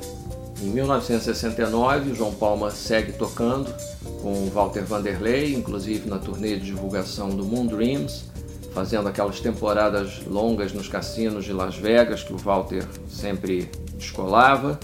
Em 0.61 0.67
1969, 0.67 2.11
o 2.11 2.15
João 2.15 2.31
Palma 2.31 2.69
segue 2.69 3.13
tocando 3.13 3.73
com 4.21 4.47
Walter 4.51 4.83
Vanderlei, 4.83 5.55
inclusive 5.55 6.07
na 6.07 6.19
turnê 6.19 6.57
de 6.57 6.65
divulgação 6.65 7.29
do 7.29 7.43
Moon 7.43 7.65
Dreams, 7.65 8.25
fazendo 8.71 9.09
aquelas 9.09 9.39
temporadas 9.39 10.21
longas 10.27 10.71
nos 10.71 10.87
cassinos 10.87 11.43
de 11.43 11.51
Las 11.51 11.75
Vegas 11.75 12.21
que 12.21 12.33
o 12.33 12.37
Walter 12.37 12.85
sempre 13.09 13.67
descolava. 13.95 14.79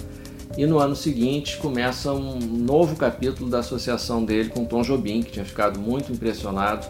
E 0.57 0.65
no 0.65 0.79
ano 0.79 0.95
seguinte 0.95 1.57
começa 1.57 2.11
um 2.11 2.39
novo 2.39 2.95
capítulo 2.95 3.47
da 3.47 3.59
associação 3.59 4.25
dele 4.25 4.49
com 4.49 4.65
Tom 4.65 4.81
Jobim, 4.81 5.21
que 5.21 5.33
tinha 5.33 5.45
ficado 5.45 5.79
muito 5.79 6.11
impressionado 6.11 6.87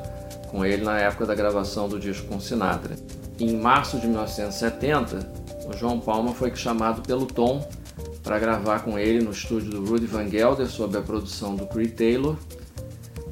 com 0.48 0.66
ele 0.66 0.84
na 0.84 1.00
época 1.00 1.25
da 1.25 1.36
gravação 1.36 1.88
do 1.88 2.00
disco 2.00 2.27
com 2.27 2.39
Sinatra. 2.39 2.96
Em 3.39 3.56
março 3.56 4.00
de 4.00 4.08
1970, 4.08 5.48
o 5.68 5.77
João 5.77 6.00
Palma 6.00 6.34
foi 6.34 6.56
chamado 6.56 7.01
pelo 7.01 7.25
Tom 7.25 7.68
para 8.24 8.39
gravar 8.39 8.80
com 8.80 8.98
ele 8.98 9.24
no 9.24 9.32
estúdio 9.32 9.70
do 9.70 9.86
Rudy 9.86 10.06
Van 10.06 10.30
Gelder 10.30 10.68
sob 10.68 10.98
a 10.98 11.01
produção 11.01 11.56
do 11.56 11.66
Creed 11.68 11.94
Taylor. 11.94 12.36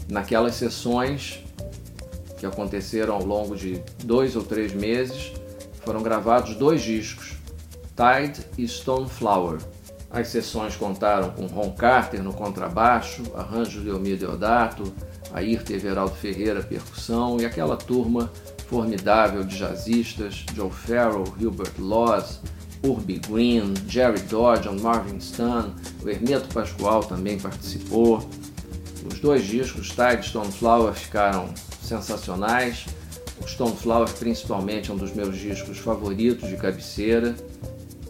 Naquelas 0.07 0.55
sessões 0.55 1.43
que 2.37 2.45
aconteceram 2.45 3.15
ao 3.15 3.23
longo 3.23 3.55
de 3.55 3.81
dois 4.03 4.35
ou 4.35 4.43
três 4.43 4.73
meses, 4.73 5.33
foram 5.83 6.01
gravados 6.01 6.55
dois 6.55 6.81
discos, 6.81 7.35
Tide 7.95 8.45
e 8.57 8.67
Stone 8.67 9.09
Flower. 9.09 9.59
As 10.09 10.29
sessões 10.29 10.75
contaram 10.75 11.31
com 11.31 11.45
Ron 11.45 11.71
Carter 11.71 12.23
no 12.23 12.33
contrabaixo, 12.33 13.23
arranjos 13.35 13.83
de 13.83 13.89
Elmir 13.89 14.17
Deodato, 14.17 14.93
Ayrton 15.33 15.73
Everaldo 15.73 16.15
Ferreira 16.15 16.61
percussão 16.61 17.37
e 17.39 17.45
aquela 17.45 17.75
turma 17.75 18.31
formidável 18.67 19.43
de 19.43 19.57
jazzistas, 19.57 20.45
Joe 20.55 20.71
Farrell, 20.71 21.23
Hilbert 21.39 21.73
Laws, 21.79 22.39
Urbi 22.83 23.19
Green, 23.19 23.73
Jerry 23.87 24.19
Dodge, 24.21 24.69
Marvin 24.81 25.17
Stan, 25.17 25.73
o 26.03 26.09
Hermeto 26.09 26.53
Pascoal 26.53 27.03
também 27.03 27.39
participou. 27.39 28.27
Os 29.11 29.19
dois 29.19 29.45
discos, 29.45 29.89
Tide 29.89 30.21
e 30.21 30.23
Stone 30.23 30.51
Flower, 30.51 30.93
ficaram 30.93 31.53
sensacionais. 31.81 32.85
O 33.41 33.47
Stone 33.47 33.75
Flower, 33.75 34.09
principalmente, 34.13 34.89
é 34.89 34.93
um 34.93 34.97
dos 34.97 35.13
meus 35.13 35.37
discos 35.37 35.77
favoritos 35.77 36.49
de 36.49 36.57
cabeceira. 36.57 37.35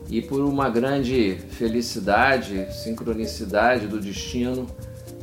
E 0.10 0.22
por 0.22 0.42
uma 0.42 0.70
grande 0.70 1.38
felicidade, 1.52 2.68
sincronicidade 2.84 3.88
do 3.88 4.00
destino, 4.00 4.68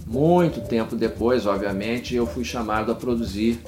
muito 0.07 0.61
tempo 0.61 0.97
depois, 0.97 1.47
obviamente, 1.47 2.15
eu 2.15 2.27
fui 2.27 2.45
chamado 2.45 2.93
a 2.93 2.95
produzir 2.95 3.61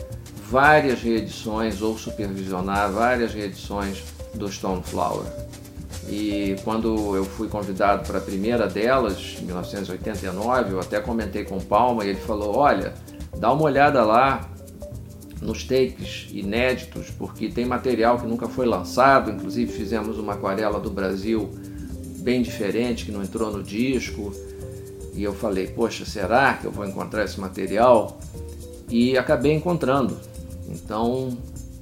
várias 0.48 1.00
reedições 1.00 1.80
ou 1.80 1.96
supervisionar 1.98 2.92
várias 2.92 3.32
reedições 3.32 4.02
do 4.34 4.50
Stone 4.50 4.82
Flower. 4.82 5.26
E 6.08 6.56
quando 6.64 7.16
eu 7.16 7.24
fui 7.24 7.48
convidado 7.48 8.06
para 8.06 8.18
a 8.18 8.20
primeira 8.20 8.66
delas, 8.66 9.38
em 9.40 9.46
1989, 9.46 10.72
eu 10.72 10.80
até 10.80 11.00
comentei 11.00 11.44
com 11.44 11.58
Palma 11.58 12.04
e 12.04 12.10
ele 12.10 12.20
falou: 12.20 12.56
Olha, 12.56 12.92
dá 13.38 13.52
uma 13.52 13.64
olhada 13.64 14.04
lá 14.04 14.50
nos 15.40 15.64
takes 15.64 16.28
inéditos, 16.30 17.10
porque 17.10 17.48
tem 17.48 17.64
material 17.64 18.18
que 18.18 18.26
nunca 18.26 18.48
foi 18.48 18.66
lançado. 18.66 19.30
Inclusive, 19.30 19.72
fizemos 19.72 20.18
uma 20.18 20.34
aquarela 20.34 20.78
do 20.78 20.90
Brasil 20.90 21.50
bem 22.18 22.42
diferente 22.42 23.04
que 23.04 23.12
não 23.12 23.22
entrou 23.22 23.50
no 23.50 23.62
disco. 23.62 24.32
E 25.14 25.22
eu 25.22 25.34
falei: 25.34 25.66
Poxa, 25.68 26.04
será 26.04 26.54
que 26.54 26.66
eu 26.66 26.70
vou 26.70 26.86
encontrar 26.86 27.24
esse 27.24 27.40
material? 27.40 28.18
E 28.88 29.16
acabei 29.16 29.52
encontrando. 29.52 30.18
Então, 30.68 31.36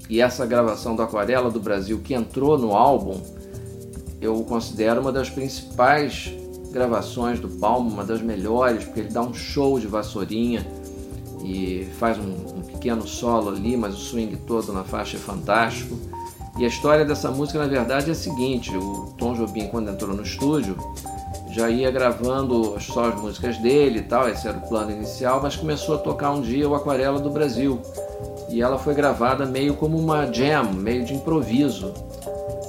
e 0.09 0.21
essa 0.21 0.45
gravação 0.45 0.95
da 0.95 1.05
aquarela 1.05 1.51
do 1.51 1.61
Brasil 1.61 2.01
que 2.03 2.15
entrou 2.15 2.59
no 2.59 2.75
álbum 2.75 3.21
eu 4.23 4.37
considero 4.45 5.01
uma 5.01 5.11
das 5.11 5.29
principais 5.29 6.33
gravações 6.71 7.41
do 7.41 7.49
Palmo, 7.49 7.91
uma 7.91 8.05
das 8.05 8.23
melhores, 8.23 8.85
porque 8.85 9.01
ele 9.01 9.09
dá 9.09 9.21
um 9.21 9.35
show 9.35 9.81
de 9.81 9.89
vassourinha 9.89 10.65
e 11.45 11.89
faz 11.99 12.17
um, 12.19 12.59
um, 12.59 12.63
pequeno 12.63 13.07
solo 13.07 13.51
ali, 13.51 13.77
mas 13.77 13.95
o 13.95 13.99
swing 13.99 14.37
todo 14.47 14.73
na 14.73 14.85
faixa 14.85 15.17
é 15.17 15.21
fantástico. 15.21 15.99
E 16.57 16.65
a 16.65 16.69
história 16.69 17.05
dessa 17.05 17.33
música, 17.33 17.59
na 17.59 17.67
verdade, 17.67 18.11
é 18.11 18.13
a 18.13 18.15
seguinte: 18.15 18.71
o 18.77 19.13
Tom 19.19 19.35
Jobim, 19.35 19.67
quando 19.67 19.91
entrou 19.91 20.15
no 20.15 20.23
estúdio, 20.23 20.77
já 21.53 21.69
ia 21.69 21.91
gravando 21.91 22.81
só 22.81 23.11
as 23.11 23.21
músicas 23.21 23.59
dele 23.59 23.99
e 23.99 24.03
tal, 24.03 24.29
esse 24.29 24.49
era 24.49 24.57
o 24.57 24.69
plano 24.69 24.91
inicial, 24.91 25.41
mas 25.43 25.55
começou 25.55 25.97
a 25.97 25.99
tocar 25.99 26.33
um 26.33 26.41
dia 26.41 26.69
o 26.69 26.75
Aquarela 26.75 27.21
do 27.21 27.31
Brasil. 27.31 27.81
E 28.49 28.61
ela 28.61 28.79
foi 28.79 28.95
gravada 28.95 29.45
meio 29.47 29.75
como 29.75 29.99
uma 29.99 30.27
jam, 30.33 30.73
meio 30.73 31.05
de 31.05 31.15
improviso. 31.15 31.93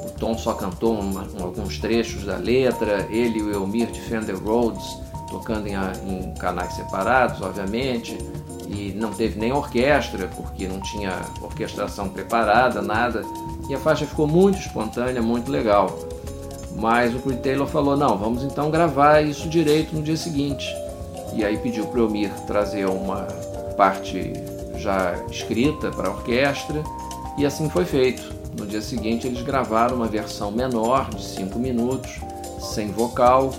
O 0.06 0.10
Tom 0.20 0.38
só 0.38 0.54
cantou 0.54 1.00
uma, 1.00 1.25
alguns 1.42 1.78
trechos 1.80 2.25
da 2.25 2.38
letra, 2.38 3.08
ele 3.10 3.40
e 3.40 3.44
o 3.44 3.52
Elmir 3.54 3.90
de 3.92 4.02
Fender 4.02 4.38
Rhodes 4.38 5.02
tocando 5.34 5.68
em, 5.68 5.74
em 5.74 6.34
canais 6.36 6.74
separados, 6.74 7.42
obviamente, 7.42 8.16
e 8.68 8.94
não 8.96 9.12
teve 9.12 9.40
nem 9.40 9.52
orquestra, 9.52 10.28
porque 10.36 10.68
não 10.68 10.80
tinha 10.80 11.20
orquestração 11.42 12.08
preparada, 12.08 12.82
nada. 12.82 13.24
E 13.68 13.74
a 13.74 13.80
faixa 13.80 14.06
ficou 14.06 14.28
muito 14.28 14.60
espontânea, 14.60 15.22
muito 15.22 15.50
legal. 15.50 15.98
Mas 16.75 17.13
o 17.13 17.20
Creed 17.20 17.39
Taylor 17.39 17.68
falou: 17.68 17.96
não, 17.96 18.18
vamos 18.18 18.44
então 18.44 18.70
gravar 18.72 19.22
isso 19.22 19.48
direito 19.50 19.96
no 19.96 20.01
dia 20.01 20.18
seguinte. 20.18 20.68
E 21.34 21.44
aí 21.44 21.58
pediu 21.58 21.86
para 21.88 22.00
o 22.00 22.03
Elmir 22.06 22.32
trazer 22.46 22.86
uma 22.86 23.27
parte 23.75 24.34
já 24.77 25.15
escrita 25.32 25.89
para 25.92 26.10
a 26.10 26.12
orquestra, 26.12 26.84
e 27.38 27.46
assim 27.46 27.70
foi 27.70 27.86
feito. 27.86 28.34
No 28.58 28.68
dia 28.68 28.82
seguinte, 28.82 29.25
eles 29.25 29.42
gravaram 29.42 29.96
uma 29.96 30.08
versão 30.08 30.51
menor, 30.51 31.10
de 31.10 31.24
5 31.24 31.58
minutos, 31.58 32.12
sem 32.60 32.92
vocal, 32.92 33.51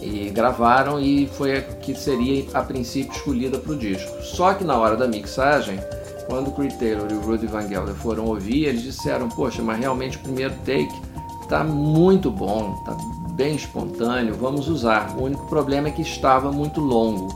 e 0.00 0.30
gravaram 0.30 1.00
e 1.00 1.26
foi 1.26 1.58
a 1.58 1.62
que 1.62 1.94
seria 1.94 2.44
a 2.54 2.62
princípio 2.62 3.12
escolhida 3.12 3.58
para 3.58 3.72
o 3.72 3.76
disco. 3.76 4.22
Só 4.22 4.54
que 4.54 4.64
na 4.64 4.78
hora 4.78 4.96
da 4.96 5.06
mixagem, 5.08 5.80
quando 6.26 6.48
o 6.48 6.52
Creed 6.52 6.74
Taylor 6.74 7.08
e 7.10 7.14
o 7.14 7.20
Rudy 7.20 7.46
Van 7.46 7.68
Gelder 7.68 7.94
foram 7.94 8.26
ouvir, 8.26 8.66
eles 8.66 8.82
disseram: 8.82 9.28
Poxa, 9.28 9.62
mas 9.62 9.78
realmente 9.78 10.16
o 10.16 10.20
primeiro 10.20 10.54
take 10.64 11.09
está 11.50 11.64
muito 11.64 12.30
bom, 12.30 12.76
está 12.78 12.96
bem 13.32 13.56
espontâneo, 13.56 14.34
vamos 14.34 14.68
usar. 14.68 15.16
O 15.18 15.24
único 15.24 15.46
problema 15.46 15.88
é 15.88 15.90
que 15.90 16.02
estava 16.02 16.52
muito 16.52 16.80
longo, 16.80 17.28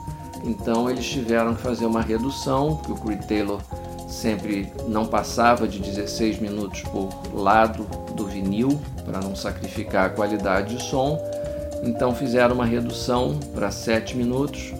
então 0.44 0.88
eles 0.88 1.04
tiveram 1.04 1.54
que 1.54 1.60
fazer 1.60 1.84
uma 1.84 2.00
redução, 2.00 2.76
que 2.76 2.92
o 2.92 2.94
Creed 2.94 3.24
Taylor 3.24 3.60
sempre 4.06 4.72
não 4.86 5.04
passava 5.04 5.66
de 5.66 5.80
16 5.80 6.38
minutos 6.38 6.82
por 6.82 7.08
lado 7.34 7.84
do 8.14 8.26
vinil, 8.26 8.80
para 9.04 9.20
não 9.20 9.34
sacrificar 9.34 10.06
a 10.06 10.10
qualidade 10.10 10.76
de 10.76 10.82
som 10.84 11.18
então 11.84 12.14
fizeram 12.14 12.54
uma 12.54 12.64
redução 12.64 13.38
para 13.54 13.70
7 13.70 14.16
minutos 14.16 14.72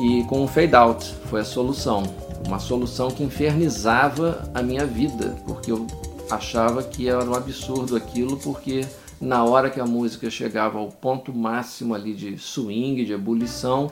e 0.00 0.22
com 0.24 0.42
um 0.42 0.46
fade 0.46 0.74
out 0.74 1.04
foi 1.24 1.40
a 1.40 1.44
solução. 1.44 2.02
Uma 2.46 2.58
solução 2.58 3.10
que 3.10 3.22
infernizava 3.22 4.48
a 4.54 4.62
minha 4.62 4.86
vida, 4.86 5.34
porque 5.46 5.72
eu 5.72 5.86
achava 6.30 6.82
que 6.82 7.08
era 7.08 7.24
um 7.24 7.34
absurdo 7.34 7.96
aquilo, 7.96 8.36
porque 8.36 8.86
na 9.20 9.44
hora 9.44 9.70
que 9.70 9.80
a 9.80 9.86
música 9.86 10.30
chegava 10.30 10.78
ao 10.78 10.88
ponto 10.88 11.34
máximo 11.34 11.94
ali 11.94 12.14
de 12.14 12.38
swing, 12.38 13.04
de 13.04 13.12
ebulição, 13.12 13.90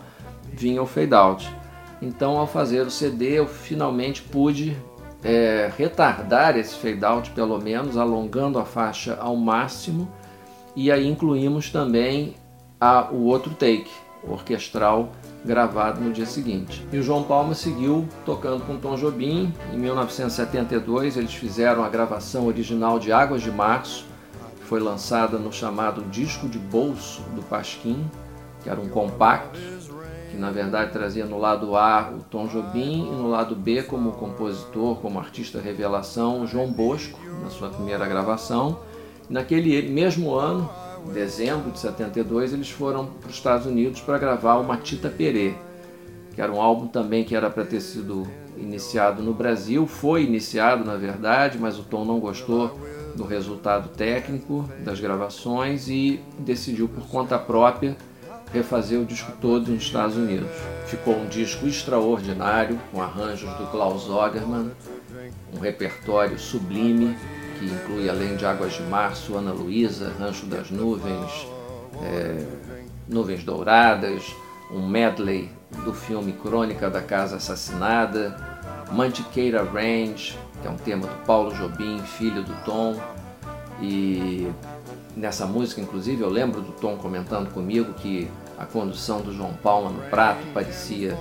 vinha 0.52 0.83
o 0.83 0.87
fade 0.87 1.14
out. 1.14 1.49
Então, 2.00 2.38
ao 2.38 2.47
fazer 2.47 2.87
o 2.87 2.90
CD, 2.90 3.38
eu 3.38 3.47
finalmente 3.47 4.23
pude 4.23 4.76
é, 5.25 5.71
retardar 5.76 6.57
esse 6.57 6.75
fade 6.76 7.05
out, 7.05 7.31
pelo 7.31 7.59
menos, 7.59 7.97
alongando 7.97 8.59
a 8.59 8.64
faixa 8.64 9.16
ao 9.21 9.35
máximo 9.37 10.09
e 10.76 10.93
aí 10.93 11.09
incluímos 11.09 11.71
também 11.71 12.35
a, 12.78 13.11
o 13.11 13.25
outro 13.25 13.55
take, 13.55 13.90
orquestral, 14.23 15.11
gravado 15.46 16.00
no 16.00 16.12
dia 16.12 16.26
seguinte. 16.26 16.86
E 16.92 16.98
o 16.98 17.02
João 17.02 17.22
Palma 17.22 17.54
seguiu 17.54 18.06
tocando 18.24 18.66
com 18.66 18.76
Tom 18.76 18.96
Jobim. 18.96 19.54
Em 19.72 19.78
1972 19.78 21.16
eles 21.16 21.32
fizeram 21.32 21.84
a 21.84 21.88
gravação 21.88 22.46
original 22.46 22.98
de 22.98 23.12
Águas 23.12 23.40
de 23.40 23.50
Março, 23.50 24.04
que 24.58 24.64
foi 24.64 24.80
lançada 24.80 25.38
no 25.38 25.52
chamado 25.52 26.02
disco 26.10 26.48
de 26.48 26.58
bolso 26.58 27.22
do 27.34 27.42
Pasquim, 27.42 28.04
que 28.62 28.68
era 28.68 28.80
um 28.80 28.88
compacto, 28.88 29.58
que 30.30 30.36
na 30.36 30.50
verdade 30.50 30.92
trazia 30.92 31.24
no 31.24 31.38
lado 31.38 31.76
A 31.76 32.10
o 32.12 32.20
Tom 32.24 32.46
Jobim 32.48 33.06
e 33.06 33.11
no 33.11 33.30
lado 33.30 33.54
B 33.54 33.85
como 33.85 34.12
compositor, 34.12 34.96
como 34.96 35.18
artista 35.18 35.61
revelação, 35.61 36.46
João 36.46 36.70
Bosco, 36.70 37.18
na 37.42 37.48
sua 37.48 37.68
primeira 37.70 38.06
gravação. 38.06 38.80
Naquele 39.30 39.88
mesmo 39.88 40.35
ano, 40.35 40.68
dezembro 41.12 41.71
de 41.71 41.79
72, 41.79 42.53
eles 42.53 42.71
foram 42.71 43.07
para 43.07 43.29
os 43.29 43.35
Estados 43.35 43.66
Unidos 43.66 44.01
para 44.01 44.19
gravar 44.19 44.57
o 44.57 44.64
Matita 44.64 45.09
Perê, 45.09 45.55
que 46.35 46.40
era 46.40 46.53
um 46.53 46.61
álbum 46.61 46.87
também 46.87 47.25
que 47.25 47.35
era 47.35 47.49
para 47.49 47.64
ter 47.64 47.81
sido 47.81 48.27
iniciado 48.57 49.23
no 49.23 49.33
Brasil, 49.33 49.87
foi 49.87 50.25
iniciado 50.25 50.85
na 50.85 50.97
verdade, 50.97 51.59
mas 51.59 51.79
o 51.79 51.83
Tom 51.83 52.05
não 52.05 52.19
gostou 52.19 52.79
do 53.14 53.25
resultado 53.25 53.88
técnico 53.90 54.69
das 54.85 55.01
gravações 55.01 55.88
e 55.88 56.21
decidiu 56.38 56.88
por 56.88 57.07
conta 57.09 57.38
própria 57.38 57.97
refazer 58.53 59.01
o 59.01 59.05
disco 59.05 59.33
todo 59.40 59.71
nos 59.71 59.83
Estados 59.83 60.16
Unidos. 60.16 60.49
Ficou 60.87 61.16
um 61.16 61.27
disco 61.27 61.66
extraordinário, 61.66 62.79
com 62.92 63.03
arranjos 63.03 63.53
do 63.55 63.66
Klaus 63.71 64.09
Ogerman, 64.09 64.71
um 65.55 65.59
repertório 65.59 66.38
sublime 66.38 67.16
que 67.59 67.64
inclui 67.64 68.09
além 68.09 68.37
de 68.37 68.45
Águas 68.45 68.75
de 68.75 68.83
Março, 68.83 69.37
Ana 69.37 69.53
Luísa, 69.53 70.12
Rancho 70.19 70.47
das 70.47 70.71
Nuvens, 70.71 71.47
é, 72.03 72.45
Nuvens 73.09 73.45
Douradas, 73.45 74.23
um 74.71 74.87
medley 74.87 75.51
do 75.85 75.92
filme 75.92 76.33
Crônica 76.33 76.90
da 76.90 77.01
Casa 77.01 77.37
Assassinada, 77.37 78.37
Mantiqueira 78.92 79.62
Range, 79.62 80.37
que 80.61 80.69
é 80.69 80.71
um 80.71 80.77
tema 80.77 81.07
do 81.07 81.25
Paulo 81.25 81.55
Jobim, 81.55 82.01
filho 82.03 82.42
do 82.42 82.55
Tom, 82.64 82.97
e 83.81 84.51
nessa 85.16 85.47
música, 85.47 85.81
inclusive, 85.81 86.23
eu 86.23 86.31
lembro 86.31 86.61
do 86.61 86.73
Tom 86.73 86.97
comentando 86.97 87.53
comigo 87.53 87.95
que 87.95 88.29
a 88.59 88.64
condução 88.64 89.21
do 89.21 89.33
João 89.33 89.53
Palma 89.55 89.90
no 89.90 90.03
prato 90.09 90.40
parecia. 90.55 91.16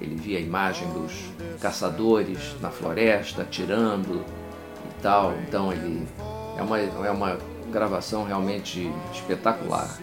Ele 0.00 0.16
via 0.16 0.38
a 0.38 0.40
imagem 0.40 0.88
dos 0.90 1.12
caçadores 1.60 2.56
na 2.60 2.70
floresta 2.70 3.42
atirando 3.42 4.24
tal. 5.04 5.34
Então 5.46 5.70
ele 5.70 6.02
é 6.56 6.62
uma, 6.62 6.78
é 6.78 7.10
uma 7.10 7.38
gravação 7.70 8.24
realmente 8.24 8.90
espetacular. 9.12 9.98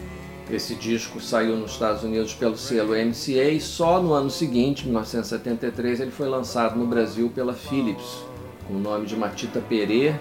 Esse 0.50 0.76
disco 0.76 1.20
saiu 1.20 1.56
nos 1.56 1.72
Estados 1.72 2.04
Unidos 2.04 2.34
pelo 2.34 2.58
selo 2.58 2.94
MCA 2.94 3.50
e 3.52 3.60
só 3.60 4.02
no 4.02 4.14
ano 4.14 4.30
seguinte, 4.30 4.86
1973, 4.86 6.02
ele 6.02 6.12
foi 6.12 6.28
lançado 6.28 6.78
no 6.78 6.86
Brasil 6.86 7.32
pela 7.34 7.54
Philips, 7.54 8.24
com 8.68 8.76
o 8.76 8.80
nome 8.80 9.06
de 9.06 9.16
Matita 9.16 9.62
Perê, 9.62 10.14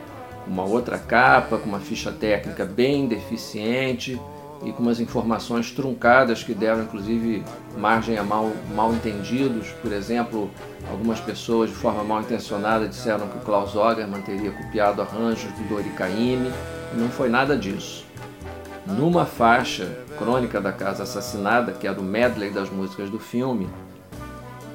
uma 0.47 0.64
outra 0.64 0.99
capa, 0.99 1.59
com 1.59 1.69
uma 1.69 1.81
ficha 1.81 2.12
técnica 2.12 2.64
bem 2.64 3.07
deficiente 3.07 4.21
e 4.62 4.73
com 4.73 4.83
umas 4.83 5.01
informações 5.01 5.70
truncadas 5.70 6.42
que 6.42 6.53
deram 6.53 6.83
inclusive 6.83 7.42
margem 7.79 8.18
a 8.18 8.23
mal, 8.23 8.53
mal 8.75 8.92
entendidos. 8.92 9.68
Por 9.83 9.92
exemplo, 9.92 10.51
algumas 10.90 11.18
pessoas 11.20 11.70
de 11.70 11.77
forma 11.77 12.05
mal 12.05 12.20
intencionada 12.20 12.87
disseram 12.87 13.27
que 13.29 13.38
o 13.38 13.40
Klaus 13.40 13.75
Ogerman 13.75 14.20
teria 14.23 14.51
copiado 14.51 15.01
arranjos 15.01 15.51
do 15.53 15.68
Dori 15.68 15.90
Caymmi 15.90 16.51
e 16.94 16.96
não 16.99 17.09
foi 17.09 17.29
nada 17.29 17.57
disso. 17.57 18.05
Numa 18.87 19.25
faixa 19.25 19.99
Crônica 20.18 20.61
da 20.61 20.73
Casa 20.73 21.05
Assassinada, 21.05 21.73
que 21.73 21.87
era 21.87 21.99
o 21.99 22.03
medley 22.03 22.51
das 22.51 22.68
músicas 22.70 23.09
do 23.09 23.18
filme, 23.18 23.68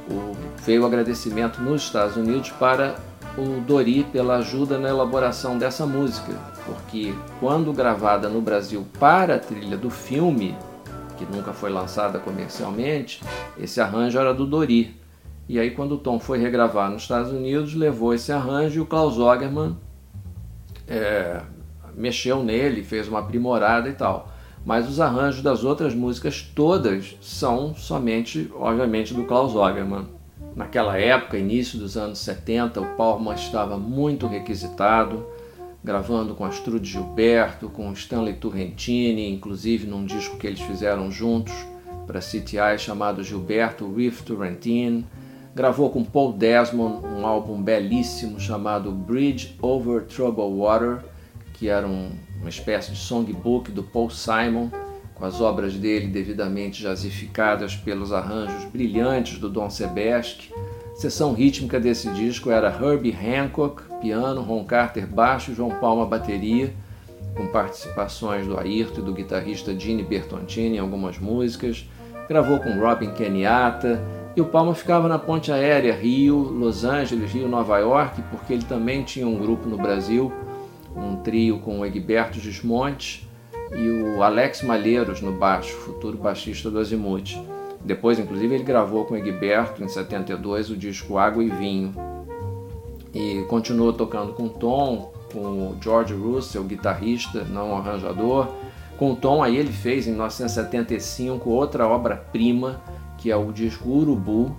o, 0.10 0.36
veio 0.63 0.84
o 0.84 0.86
agradecimento 0.86 1.62
nos 1.62 1.84
Estados 1.84 2.15
Unidos 2.15 2.50
para 2.52 2.95
o 3.38 3.60
Dori 3.62 4.04
pela 4.04 4.38
ajuda 4.38 4.78
na 4.78 4.89
elaboração 4.89 5.58
dessa 5.58 5.86
música, 5.86 6.34
porque 6.65 7.13
quando 7.39 7.74
gravada 7.74 8.30
no 8.30 8.41
Brasil 8.41 8.86
para 8.98 9.36
a 9.36 9.39
trilha 9.39 9.78
do 9.78 9.89
filme, 9.89 10.56
que 11.17 11.26
nunca 11.26 11.52
foi 11.52 11.69
lançada 11.69 12.17
comercialmente, 12.19 13.21
esse 13.58 13.82
arranjo 13.82 14.17
era 14.17 14.34
do 14.34 14.45
Dori. 14.45 14.95
E 15.48 15.60
aí 15.60 15.71
quando 15.71 15.93
o 15.93 15.98
Tom 15.98 16.19
foi 16.19 16.39
regravar 16.39 16.89
nos 16.89 17.04
Estados 17.04 17.32
Unidos, 17.32 17.76
levou 17.76 18.13
esse 18.13 18.32
arranjo 18.32 18.80
e 18.80 18.82
o 18.82 18.86
Klaus 18.86 19.17
Ogerman 19.17 19.78
é, 20.88 21.41
mexeu 21.95 22.43
nele, 22.43 22.84
fez 22.84 23.08
uma 23.08 23.19
aprimorada 23.19 23.89
e 23.89 23.93
tal. 23.93 24.30
Mas 24.65 24.89
os 24.89 25.00
arranjos 25.00 25.43
das 25.43 25.63
outras 25.63 25.93
músicas 25.93 26.41
todas 26.41 27.15
são 27.21 27.76
somente, 27.76 28.52
obviamente, 28.56 29.13
do 29.13 29.24
Klaus 29.26 29.54
Ogerman. 29.54 30.14
Naquela 30.56 30.98
época, 30.98 31.38
início 31.38 31.78
dos 31.78 31.98
anos 31.98 32.20
70, 32.20 32.80
o 32.80 32.96
Palma 32.96 33.36
estava 33.36 33.78
muito 33.78 34.26
requisitado, 34.26 35.26
gravando 35.84 36.34
com 36.34 36.46
Astrude 36.46 36.89
Gilberto, 36.89 37.68
com 37.68 37.91
Stanley 37.91 38.36
Turrentini, 38.36 39.30
inclusive 39.30 39.86
num 39.86 40.06
disco 40.06 40.38
que 40.38 40.48
eles 40.48 40.62
fizeram 40.62 41.12
juntos 41.12 41.54
para 42.08 42.22
CTI 42.22 42.80
chamado 42.80 43.22
Gilberto 43.22 43.91
Riff 43.94 44.24
Turrentine. 44.24 45.06
Gravou 45.54 45.89
com 45.89 46.06
Paul 46.06 46.32
Desmond 46.32 47.06
um 47.06 47.26
álbum 47.26 47.62
belíssimo 47.62 48.39
chamado 48.39 48.91
Bridge 48.94 49.58
Over 49.62 50.04
Troubled 50.04 50.58
Water, 50.58 51.04
que 51.54 51.68
era 51.68 51.86
um, 51.86 52.12
uma 52.39 52.50
espécie 52.50 52.91
de 52.91 52.98
songbook 52.98 53.72
do 53.72 53.84
Paul 53.84 54.10
Simon, 54.10 54.70
com 55.15 55.25
as 55.25 55.41
obras 55.41 55.73
dele 55.73 56.08
devidamente 56.08 56.84
jazzificadas 56.84 57.75
pelos 57.75 58.12
arranjos 58.12 58.65
brilhantes 58.65 59.39
do 59.39 59.49
Don 59.49 59.69
Sebesque 59.69 60.51
Seção 60.95 61.34
rítmica 61.34 61.78
desse 61.78 62.10
disco 62.12 62.49
era 62.49 62.69
Herbie 62.69 63.13
Hancock, 63.13 63.84
piano, 63.99 64.41
Ron 64.41 64.63
Carter, 64.63 65.06
baixo, 65.06 65.54
João 65.54 65.71
Palma, 65.71 66.06
bateria. 66.06 66.73
com 67.36 67.47
participações 67.47 68.47
do 68.47 68.58
Ayrton 68.58 69.01
e 69.01 69.04
do 69.04 69.12
guitarrista 69.12 69.78
Gene 69.78 70.04
Bertoncini 70.04 70.78
em 70.78 70.80
algumas 70.80 71.19
músicas, 71.19 71.86
gravou 72.30 72.60
com 72.60 72.80
Robin 72.80 73.12
Kenyatta, 73.12 74.01
e 74.38 74.39
o 74.39 74.45
Palma 74.45 74.73
ficava 74.73 75.10
na 75.10 75.19
ponte 75.19 75.51
aérea 75.51 75.93
Rio, 75.93 76.38
Los 76.38 76.86
Angeles, 76.86 77.30
Rio, 77.34 77.49
Nova 77.49 77.78
York, 77.78 78.21
porque 78.32 78.54
ele 78.54 78.63
também 78.63 79.04
tinha 79.04 79.28
um 79.28 79.38
grupo 79.38 79.67
no 79.67 79.75
Brasil, 79.75 80.32
um 80.95 81.17
trio 81.17 81.60
com 81.60 81.82
o 81.82 81.86
Egberto 81.86 82.39
Gismonte 82.39 83.28
e 83.71 83.89
o 83.89 84.21
Alex 84.21 84.62
Malheiros 84.62 85.21
no 85.21 85.32
baixo, 85.32 85.75
futuro 85.78 86.17
baixista 86.17 86.69
do 86.69 86.80
Azimuth. 86.80 87.36
Depois, 87.84 88.17
inclusive, 88.17 88.56
ele 88.56 88.63
gravou 88.63 89.06
com 89.06 89.15
Egberto 89.15 89.84
em 89.84 89.88
72 89.88 90.69
o 90.69 90.78
disco 90.78 91.17
Água 91.17 91.43
e 91.43 91.49
Vinho. 91.49 91.93
E 93.13 93.45
continuou 93.47 93.93
tocando 93.93 94.34
com 94.34 94.47
Tom, 94.47 95.13
com 95.32 95.39
o 95.39 95.78
George 95.82 96.13
Russell, 96.13 96.63
guitarrista, 96.63 97.43
não 97.43 97.78
arranjador. 97.78 98.47
Com 98.97 99.12
o 99.12 99.15
Tom, 99.15 99.43
aí 99.43 99.58
ele 99.58 99.71
fez 99.71 100.08
em 100.08 100.12
1975 100.12 101.49
outra 101.49 101.88
obra-prima, 101.88 102.82
que 103.17 103.30
é 103.30 103.36
o 103.36 103.51
disco 103.51 103.89
Urubu, 103.89 104.56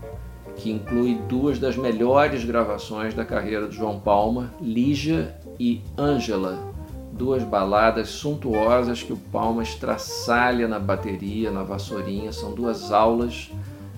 que 0.57 0.71
inclui 0.71 1.17
duas 1.29 1.59
das 1.59 1.77
melhores 1.77 2.45
gravações 2.45 3.15
da 3.15 3.25
carreira 3.25 3.67
do 3.67 3.73
João 3.73 3.99
Palma, 3.99 4.53
Lígia 4.61 5.35
e 5.59 5.83
Ângela, 5.99 6.76
duas 7.17 7.43
baladas 7.43 8.09
suntuosas 8.11 9.03
que 9.03 9.13
o 9.13 9.17
Palma 9.17 9.63
estraçalha 9.63 10.69
na 10.69 10.79
bateria, 10.79 11.51
na 11.51 11.63
vassourinha, 11.63 12.33
são 12.33 12.55
duas 12.55 12.93
aulas 12.93 13.51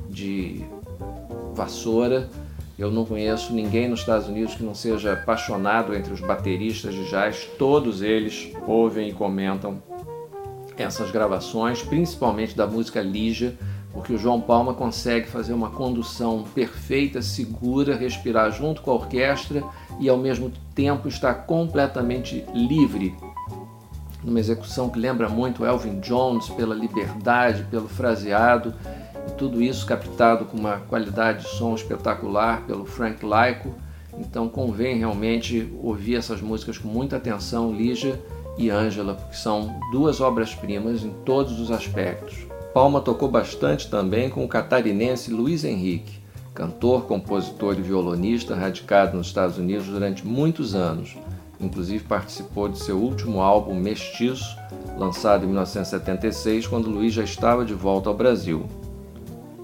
de 0.09 0.65
vassoura. 1.55 2.29
Eu 2.79 2.93
não 2.93 3.05
conheço 3.05 3.53
ninguém 3.53 3.89
nos 3.89 4.01
Estados 4.01 4.29
Unidos 4.29 4.55
que 4.55 4.63
não 4.63 4.75
seja 4.75 5.15
apaixonado 5.15 5.95
entre 5.95 6.13
os 6.13 6.21
bateristas 6.21 6.95
de 6.95 7.09
jazz, 7.11 7.49
todos 7.59 8.03
eles 8.03 8.53
ouvem 8.67 9.09
e 9.09 9.13
comentam 9.13 9.83
essas 10.77 11.11
gravações, 11.11 11.83
principalmente 11.83 12.57
da 12.57 12.69
música 12.69 13.03
Lígia, 13.03 13.59
porque 13.93 14.13
o 14.13 14.19
João 14.19 14.41
Palma 14.41 14.75
consegue 14.75 15.27
fazer 15.27 15.53
uma 15.53 15.71
condução 15.71 16.45
perfeita, 16.55 17.21
segura, 17.21 17.97
respirar 17.97 18.53
junto 18.53 18.81
com 18.81 18.93
a 18.93 18.95
orquestra 18.95 19.65
e 19.99 20.09
ao 20.09 20.17
mesmo 20.17 20.53
tempo 20.75 21.09
estar 21.09 21.35
completamente 21.35 22.45
livre. 22.55 23.15
Numa 24.23 24.41
execução 24.41 24.89
que 24.91 24.99
lembra 24.99 25.29
muito 25.29 25.65
Elvin 25.65 26.01
Jones 26.01 26.49
pela 26.51 26.75
liberdade, 26.75 27.65
pelo 27.71 27.89
fraseado, 27.89 28.75
e 29.29 29.33
tudo 29.33 29.63
isso 29.63 29.87
captado 29.87 30.45
com 30.45 30.57
uma 30.57 30.79
qualidade 30.79 31.45
de 31.45 31.51
som 31.51 31.75
espetacular 31.75 32.63
pelo 32.67 32.85
Frank 32.85 33.25
Laico. 33.25 33.75
Então 34.19 34.49
convém 34.49 34.99
realmente 34.99 35.73
ouvir 35.83 36.17
essas 36.17 36.41
músicas 36.41 36.79
com 36.79 36.89
muita 36.89 37.17
atenção, 37.17 37.73
Lígia 37.73 38.21
e 38.57 38.71
Ângela, 38.71 39.15
porque 39.15 39.37
são 39.37 39.79
duas 39.93 40.21
obras-primas 40.21 41.05
em 41.05 41.11
todos 41.25 41.61
os 41.61 41.71
aspectos. 41.71 42.47
Palma 42.75 43.01
tocou 43.01 43.29
bastante 43.29 43.89
também 43.89 44.29
com 44.29 44.45
o 44.45 44.49
catarinense 44.49 45.31
Luiz 45.31 45.65
Henrique, 45.65 46.19
cantor, 46.55 47.07
compositor 47.07 47.79
e 47.79 47.83
violonista 47.83 48.55
radicado 48.55 49.17
nos 49.17 49.29
Estados 49.29 49.59
Unidos 49.59 49.87
durante 49.87 50.27
muitos 50.27 50.75
anos. 50.75 51.17
Inclusive 51.61 52.05
participou 52.05 52.69
de 52.69 52.79
seu 52.79 52.97
último 52.97 53.41
álbum 53.41 53.75
Mestiço, 53.75 54.57
lançado 54.97 55.45
em 55.45 55.49
1976, 55.49 56.67
quando 56.67 56.91
Luiz 56.91 57.13
já 57.13 57.25
estava 57.25 57.65
de 57.65 57.75
volta 57.75 58.09
ao 58.09 58.17
Brasil. 58.17 58.67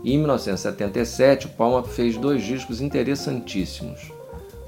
E 0.02 0.12
em 0.12 0.18
1977, 0.18 1.46
o 1.46 1.50
Palma 1.50 1.82
fez 1.82 2.16
dois 2.16 2.42
discos 2.42 2.80
interessantíssimos. 2.80 4.12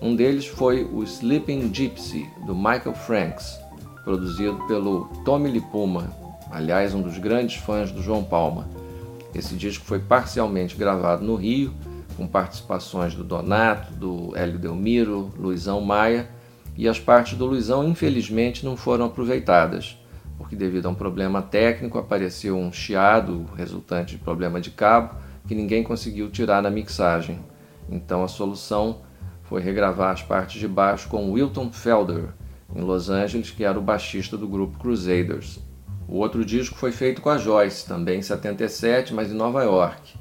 Um 0.00 0.14
deles 0.14 0.46
foi 0.46 0.84
o 0.84 1.02
Sleeping 1.02 1.72
Gypsy, 1.72 2.26
do 2.46 2.54
Michael 2.54 2.94
Franks, 2.94 3.58
produzido 4.04 4.56
pelo 4.66 5.06
Tommy 5.24 5.50
Lipuma, 5.50 6.10
aliás, 6.50 6.94
um 6.94 7.02
dos 7.02 7.18
grandes 7.18 7.56
fãs 7.56 7.90
do 7.90 8.02
João 8.02 8.22
Palma. 8.22 8.68
Esse 9.34 9.54
disco 9.54 9.84
foi 9.84 9.98
parcialmente 9.98 10.76
gravado 10.76 11.24
no 11.24 11.34
Rio, 11.34 11.74
com 12.16 12.26
participações 12.26 13.14
do 13.14 13.22
Donato, 13.22 13.92
do 13.92 14.32
Hélio 14.36 14.58
Delmiro, 14.58 15.32
Luizão 15.36 15.80
Maia, 15.80 16.28
e 16.76 16.88
as 16.88 16.98
partes 16.98 17.36
do 17.36 17.46
Luizão 17.46 17.86
infelizmente 17.86 18.64
não 18.64 18.76
foram 18.76 19.06
aproveitadas, 19.06 19.98
porque 20.38 20.56
devido 20.56 20.86
a 20.86 20.90
um 20.90 20.94
problema 20.94 21.42
técnico 21.42 21.98
apareceu 21.98 22.56
um 22.56 22.72
chiado 22.72 23.46
resultante 23.56 24.16
de 24.16 24.22
problema 24.22 24.60
de 24.60 24.70
cabo 24.70 25.14
que 25.46 25.54
ninguém 25.54 25.82
conseguiu 25.82 26.30
tirar 26.30 26.62
na 26.62 26.70
mixagem. 26.70 27.38
Então 27.88 28.24
a 28.24 28.28
solução 28.28 29.02
foi 29.44 29.60
regravar 29.60 30.12
as 30.12 30.22
partes 30.22 30.60
de 30.60 30.66
baixo 30.66 31.08
com 31.08 31.30
Wilton 31.30 31.70
Felder, 31.70 32.30
em 32.74 32.80
Los 32.80 33.08
Angeles, 33.08 33.50
que 33.50 33.64
era 33.64 33.78
o 33.78 33.82
baixista 33.82 34.36
do 34.36 34.48
grupo 34.48 34.78
Crusaders. 34.78 35.60
O 36.08 36.16
outro 36.16 36.44
disco 36.44 36.76
foi 36.76 36.92
feito 36.92 37.22
com 37.22 37.30
a 37.30 37.38
Joyce, 37.38 37.86
também 37.86 38.18
em 38.18 38.22
77, 38.22 39.14
mas 39.14 39.30
em 39.30 39.34
Nova 39.34 39.62
York. 39.62 40.14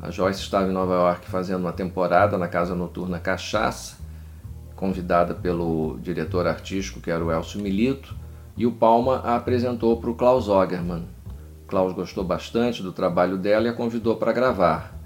A 0.00 0.10
Joyce 0.10 0.40
estava 0.40 0.68
em 0.68 0.72
Nova 0.72 0.94
York 0.94 1.28
fazendo 1.28 1.60
uma 1.60 1.72
temporada 1.72 2.38
na 2.38 2.46
Casa 2.48 2.74
Noturna 2.74 3.18
Cachaça, 3.18 3.96
convidada 4.76 5.34
pelo 5.34 5.98
diretor 6.00 6.46
artístico, 6.46 7.00
que 7.00 7.10
era 7.10 7.24
o 7.24 7.32
Elcio 7.32 7.60
Milito, 7.60 8.14
e 8.56 8.66
o 8.66 8.72
Palma 8.72 9.16
a 9.24 9.36
apresentou 9.36 10.00
para 10.00 10.10
o 10.10 10.14
Klaus 10.14 10.48
Ogerman. 10.48 11.04
Klaus 11.66 11.92
gostou 11.92 12.24
bastante 12.24 12.82
do 12.82 12.92
trabalho 12.92 13.36
dela 13.36 13.66
e 13.66 13.70
a 13.70 13.74
convidou 13.74 14.16
para 14.16 14.32
gravar. 14.32 14.96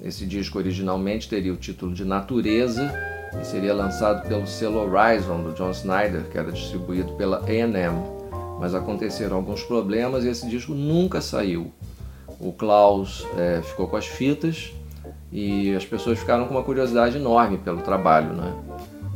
Esse 0.00 0.26
disco 0.26 0.58
originalmente 0.58 1.28
teria 1.28 1.52
o 1.52 1.56
título 1.56 1.94
de 1.94 2.04
Natureza 2.04 2.92
e 3.40 3.44
seria 3.44 3.74
lançado 3.74 4.26
pelo 4.26 4.46
selo 4.46 4.80
Horizon 4.80 5.42
do 5.42 5.52
John 5.52 5.70
Snyder, 5.70 6.24
que 6.30 6.38
era 6.38 6.50
distribuído 6.50 7.12
pela 7.12 7.44
A&M 7.44 8.22
mas 8.62 8.76
aconteceram 8.76 9.38
alguns 9.38 9.64
problemas 9.64 10.24
e 10.24 10.28
esse 10.28 10.48
disco 10.48 10.72
nunca 10.72 11.20
saiu. 11.20 11.72
O 12.42 12.52
Klaus 12.52 13.24
é, 13.38 13.62
ficou 13.62 13.86
com 13.86 13.96
as 13.96 14.06
fitas 14.06 14.72
e 15.30 15.74
as 15.76 15.84
pessoas 15.84 16.18
ficaram 16.18 16.46
com 16.46 16.54
uma 16.54 16.62
curiosidade 16.64 17.16
enorme 17.16 17.56
pelo 17.56 17.80
trabalho. 17.82 18.32
Né? 18.32 18.52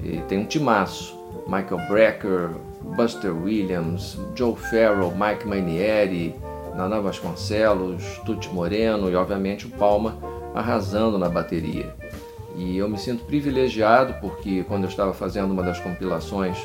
E 0.04 0.18
tem 0.28 0.38
um 0.38 0.46
timaço: 0.46 1.18
Michael 1.46 1.88
Brecker, 1.88 2.50
Buster 2.96 3.36
Williams, 3.36 4.16
Joe 4.36 4.54
Farrell, 4.54 5.12
Mike 5.12 5.46
Manieri, 5.46 6.36
Nana 6.76 7.00
Vasconcelos, 7.00 8.04
Tuti 8.24 8.48
Moreno 8.50 9.10
e, 9.10 9.16
obviamente, 9.16 9.66
o 9.66 9.70
Palma 9.70 10.16
arrasando 10.54 11.18
na 11.18 11.28
bateria. 11.28 11.94
E 12.56 12.78
eu 12.78 12.88
me 12.88 12.96
sinto 12.96 13.24
privilegiado 13.24 14.14
porque, 14.20 14.64
quando 14.64 14.84
eu 14.84 14.88
estava 14.88 15.12
fazendo 15.12 15.50
uma 15.50 15.62
das 15.62 15.80
compilações 15.80 16.56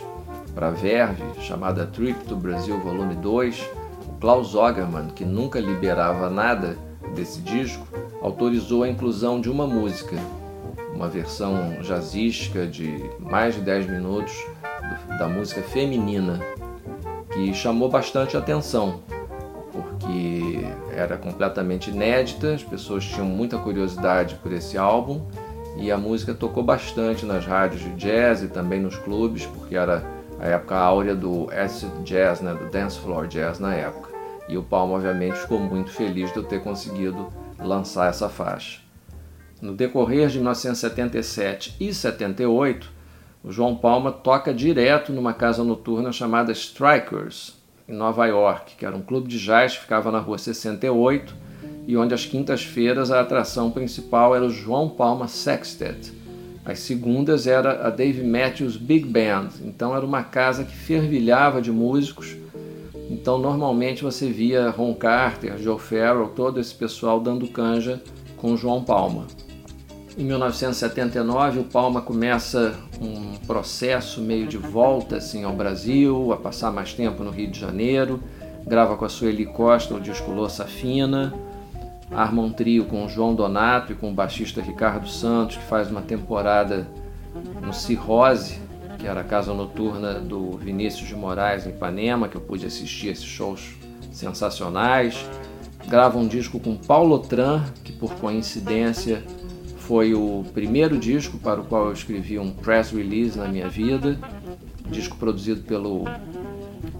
para 0.54 0.67
a 0.67 0.71
Verve, 0.71 1.24
chamada 1.41 1.86
Trip 1.88 2.24
to 2.26 2.36
Brasil 2.36 2.80
Volume 2.80 3.15
2, 3.15 3.60
o 3.62 3.81
Klaus 4.22 4.54
Ogerman, 4.54 5.08
que 5.08 5.26
nunca 5.26 5.60
liberava 5.60 6.30
nada 6.30 6.78
desse 7.16 7.42
disco, 7.42 7.88
autorizou 8.22 8.84
a 8.84 8.88
inclusão 8.88 9.42
de 9.42 9.50
uma 9.50 9.66
música, 9.66 10.16
uma 10.94 11.08
versão 11.08 11.82
jazzística 11.82 12.68
de 12.68 13.04
mais 13.18 13.56
de 13.56 13.62
10 13.62 13.90
minutos 13.90 14.46
da 15.18 15.28
música 15.28 15.64
feminina, 15.64 16.40
que 17.34 17.52
chamou 17.52 17.90
bastante 17.90 18.38
atenção, 18.38 19.02
porque 19.72 20.68
era 20.96 21.18
completamente 21.18 21.90
inédita, 21.90 22.54
as 22.54 22.64
pessoas 22.64 23.04
tinham 23.04 23.26
muita 23.26 23.58
curiosidade 23.58 24.36
por 24.36 24.52
esse 24.52 24.78
álbum 24.78 25.26
e 25.78 25.92
a 25.92 25.98
música 25.98 26.36
tocou 26.36 26.62
bastante 26.62 27.26
nas 27.26 27.44
rádios 27.44 27.82
de 27.82 27.90
jazz 27.96 28.44
e 28.44 28.48
também 28.48 28.80
nos 28.80 28.98
clubes, 28.98 29.48
porque 29.48 29.76
era 29.76 30.04
a 30.40 30.46
época 30.46 30.76
áurea 30.76 31.16
do 31.16 31.50
acid 31.52 31.90
jazz, 32.04 32.40
né, 32.40 32.54
do 32.54 32.70
dance 32.70 33.00
floor 33.00 33.26
jazz 33.26 33.58
na 33.58 33.74
época. 33.74 34.11
E 34.52 34.58
o 34.58 34.62
Palma 34.62 34.96
obviamente 34.96 35.40
ficou 35.40 35.60
muito 35.60 35.90
feliz 35.92 36.32
de 36.32 36.38
eu 36.38 36.44
ter 36.44 36.62
conseguido 36.62 37.34
lançar 37.58 38.10
essa 38.10 38.30
faixa. 38.30 38.82
No 39.62 39.74
decorrer 39.74 40.28
de 40.28 40.38
1977 40.38 41.78
e 41.80 41.94
78, 41.94 42.88
o 43.44 43.52
João 43.52 43.76
Palma 43.76 44.12
toca 44.12 44.54
direto 44.54 45.12
numa 45.12 45.34
casa 45.34 45.64
noturna 45.64 46.12
chamada 46.12 46.52
Strikers, 46.52 47.56
em 47.88 47.94
Nova 47.94 48.26
York, 48.26 48.76
que 48.76 48.86
era 48.86 48.96
um 48.96 49.02
clube 49.02 49.28
de 49.28 49.40
jazz 49.40 49.76
que 49.76 49.82
ficava 49.82 50.12
na 50.12 50.20
rua 50.20 50.38
68 50.38 51.34
e 51.88 51.98
onde 51.98 52.14
às 52.14 52.26
quintas-feiras 52.26 53.10
a 53.10 53.22
atração 53.22 53.72
principal 53.72 54.36
era 54.36 54.46
o 54.46 54.50
João 54.52 54.90
Palma 54.90 55.28
Sextet, 55.28 56.12
as 56.64 56.80
segundas 56.80 57.48
era 57.48 57.88
a 57.88 57.90
Dave 57.90 58.24
Matthews 58.24 58.78
Big 58.78 59.08
Band, 59.08 59.50
então 59.64 59.96
era 59.96 60.06
uma 60.06 60.24
casa 60.24 60.64
que 60.64 60.76
fervilhava 60.76 61.60
de 61.60 61.72
músicos. 61.72 62.36
Então 63.12 63.38
normalmente 63.38 64.04
você 64.04 64.32
via 64.32 64.69
Ron 64.69 64.93
Carter, 64.93 65.58
Joe 65.58 65.78
Farrell, 65.78 66.30
todo 66.30 66.60
esse 66.60 66.74
pessoal 66.74 67.19
dando 67.19 67.45
canja 67.47 68.02
com 68.38 68.56
João 68.56 68.84
Palma. 68.84 69.28
Em 70.17 70.24
1979 70.24 71.60
o 71.60 71.63
Palma 71.65 72.02
começa 72.02 72.74
um 73.02 73.36
processo 73.45 74.21
meio 74.21 74.47
de 74.47 74.58
volta 74.58 75.17
assim 75.17 75.43
ao 75.43 75.54
Brasil, 75.54 76.32
a 76.32 76.38
passar 76.38 76.71
mais 76.71 76.93
tempo 76.93 77.24
no 77.24 77.32
Rio 77.32 77.52
de 77.52 77.60
Janeiro, 77.60 78.21
grava 78.65 78.95
com 78.95 79.04
a 79.04 79.10
Sueli 79.10 79.45
Costa 79.45 79.93
o 79.93 80.00
disco 80.00 80.32
Louça 80.32 80.65
Fina 80.65 81.34
arma 82.12 82.41
um 82.41 82.52
trio 82.52 82.86
com 82.86 83.06
o 83.06 83.10
João 83.10 83.34
Donato 83.34 83.93
e 83.93 83.95
com 83.95 84.12
o 84.12 84.13
baixista 84.13 84.62
Ricardo 84.62 85.08
Santos, 85.08 85.58
que 85.58 85.63
faz 85.63 85.89
uma 85.89 86.02
temporada 86.02 86.88
no 87.62 87.74
Cirrose, 87.74 88.60
que 89.02 89.08
era 89.08 89.22
a 89.22 89.24
casa 89.24 89.52
noturna 89.52 90.20
do 90.20 90.52
Vinícius 90.52 91.08
de 91.08 91.16
Moraes 91.16 91.66
em 91.66 91.72
Ipanema, 91.72 92.30
que 92.30 92.38
eu 92.38 92.42
pude 92.42 92.68
assistir 92.68 93.08
esses 93.08 93.26
shows 93.26 93.74
sensacionais. 94.12 95.26
Gravo 95.88 96.20
um 96.20 96.28
disco 96.28 96.60
com 96.60 96.78
Paulo 96.78 97.18
Tran, 97.18 97.64
que 97.84 97.92
por 97.92 98.14
coincidência 98.14 99.24
foi 99.80 100.14
o 100.14 100.46
primeiro 100.54 101.00
disco 101.00 101.40
para 101.40 101.60
o 101.60 101.66
qual 101.66 101.88
eu 101.88 101.94
escrevi 101.94 102.38
um 102.38 102.52
press 102.52 102.92
release 102.92 103.36
na 103.36 103.48
minha 103.48 103.68
vida. 103.68 104.20
Disco 104.88 105.18
produzido 105.18 105.62
pelo 105.62 106.06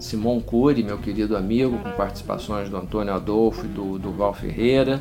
Simon 0.00 0.40
Cury, 0.40 0.82
meu 0.82 0.98
querido 0.98 1.36
amigo, 1.36 1.78
com 1.78 1.90
participações 1.92 2.68
do 2.68 2.76
Antônio 2.76 3.14
Adolfo 3.14 3.64
e 3.64 3.68
do, 3.68 3.96
do 3.96 4.10
Val 4.10 4.34
Ferreira. 4.34 5.00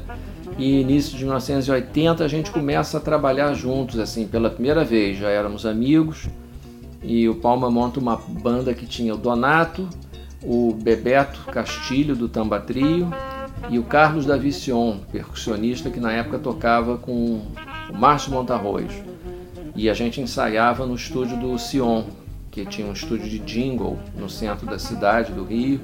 E 0.55 0.79
início 0.79 1.17
de 1.17 1.23
1980 1.23 2.23
a 2.23 2.27
gente 2.27 2.51
começa 2.51 2.99
a 2.99 3.01
trabalhar 3.01 3.51
juntos, 3.55 3.97
assim, 3.97 4.27
pela 4.27 4.51
primeira 4.51 4.85
vez. 4.85 5.17
Já 5.17 5.29
éramos 5.29 5.65
amigos 5.65 6.29
e 7.01 7.27
o 7.27 7.35
Palma 7.35 7.69
monta 7.69 7.99
uma 7.99 8.15
banda 8.15 8.73
que 8.73 8.85
tinha 8.85 9.13
o 9.13 9.17
Donato, 9.17 9.87
o 10.43 10.73
Bebeto 10.73 11.45
Castilho 11.51 12.15
do 12.15 12.29
Tamba 12.29 12.59
Trio 12.59 13.11
e 13.69 13.77
o 13.79 13.83
Carlos 13.83 14.25
Davicion, 14.25 14.99
percussionista 15.11 15.89
que 15.89 15.99
na 15.99 16.11
época 16.11 16.39
tocava 16.39 16.97
com 16.97 17.13
o 17.89 17.97
Márcio 17.97 18.31
Montarroz. 18.31 18.91
E 19.75 19.89
a 19.89 19.93
gente 19.93 20.19
ensaiava 20.19 20.85
no 20.85 20.95
estúdio 20.95 21.37
do 21.37 21.57
Sion, 21.57 22.03
que 22.49 22.65
tinha 22.65 22.87
um 22.87 22.93
estúdio 22.93 23.29
de 23.29 23.39
jingle 23.39 23.97
no 24.17 24.29
centro 24.29 24.65
da 24.65 24.77
cidade 24.77 25.31
do 25.31 25.43
Rio, 25.43 25.79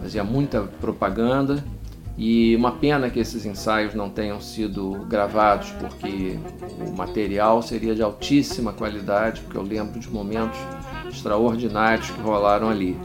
fazia 0.00 0.22
muita 0.22 0.62
propaganda. 0.80 1.64
E 2.24 2.54
uma 2.54 2.70
pena 2.70 3.10
que 3.10 3.18
esses 3.18 3.44
ensaios 3.44 3.96
não 3.96 4.08
tenham 4.08 4.40
sido 4.40 4.92
gravados, 5.08 5.70
porque 5.72 6.38
o 6.78 6.96
material 6.96 7.60
seria 7.62 7.96
de 7.96 8.00
altíssima 8.00 8.72
qualidade, 8.72 9.40
porque 9.40 9.56
eu 9.56 9.62
lembro 9.62 9.98
de 9.98 10.08
momentos 10.08 10.56
extraordinários 11.10 12.10
que 12.10 12.20
rolaram 12.20 12.70
ali. 12.70 12.96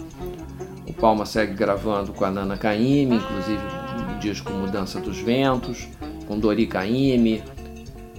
O 0.87 0.93
Palma 0.93 1.25
segue 1.25 1.55
gravando 1.55 2.13
com 2.13 2.25
a 2.25 2.29
Nana 2.29 2.57
Caymmi, 2.57 3.15
inclusive 3.15 3.63
um 4.07 4.19
disco 4.19 4.53
Mudança 4.53 4.99
dos 4.99 5.17
Ventos, 5.17 5.87
com 6.27 6.37
Dori 6.37 6.67
Caymmi, 6.67 7.43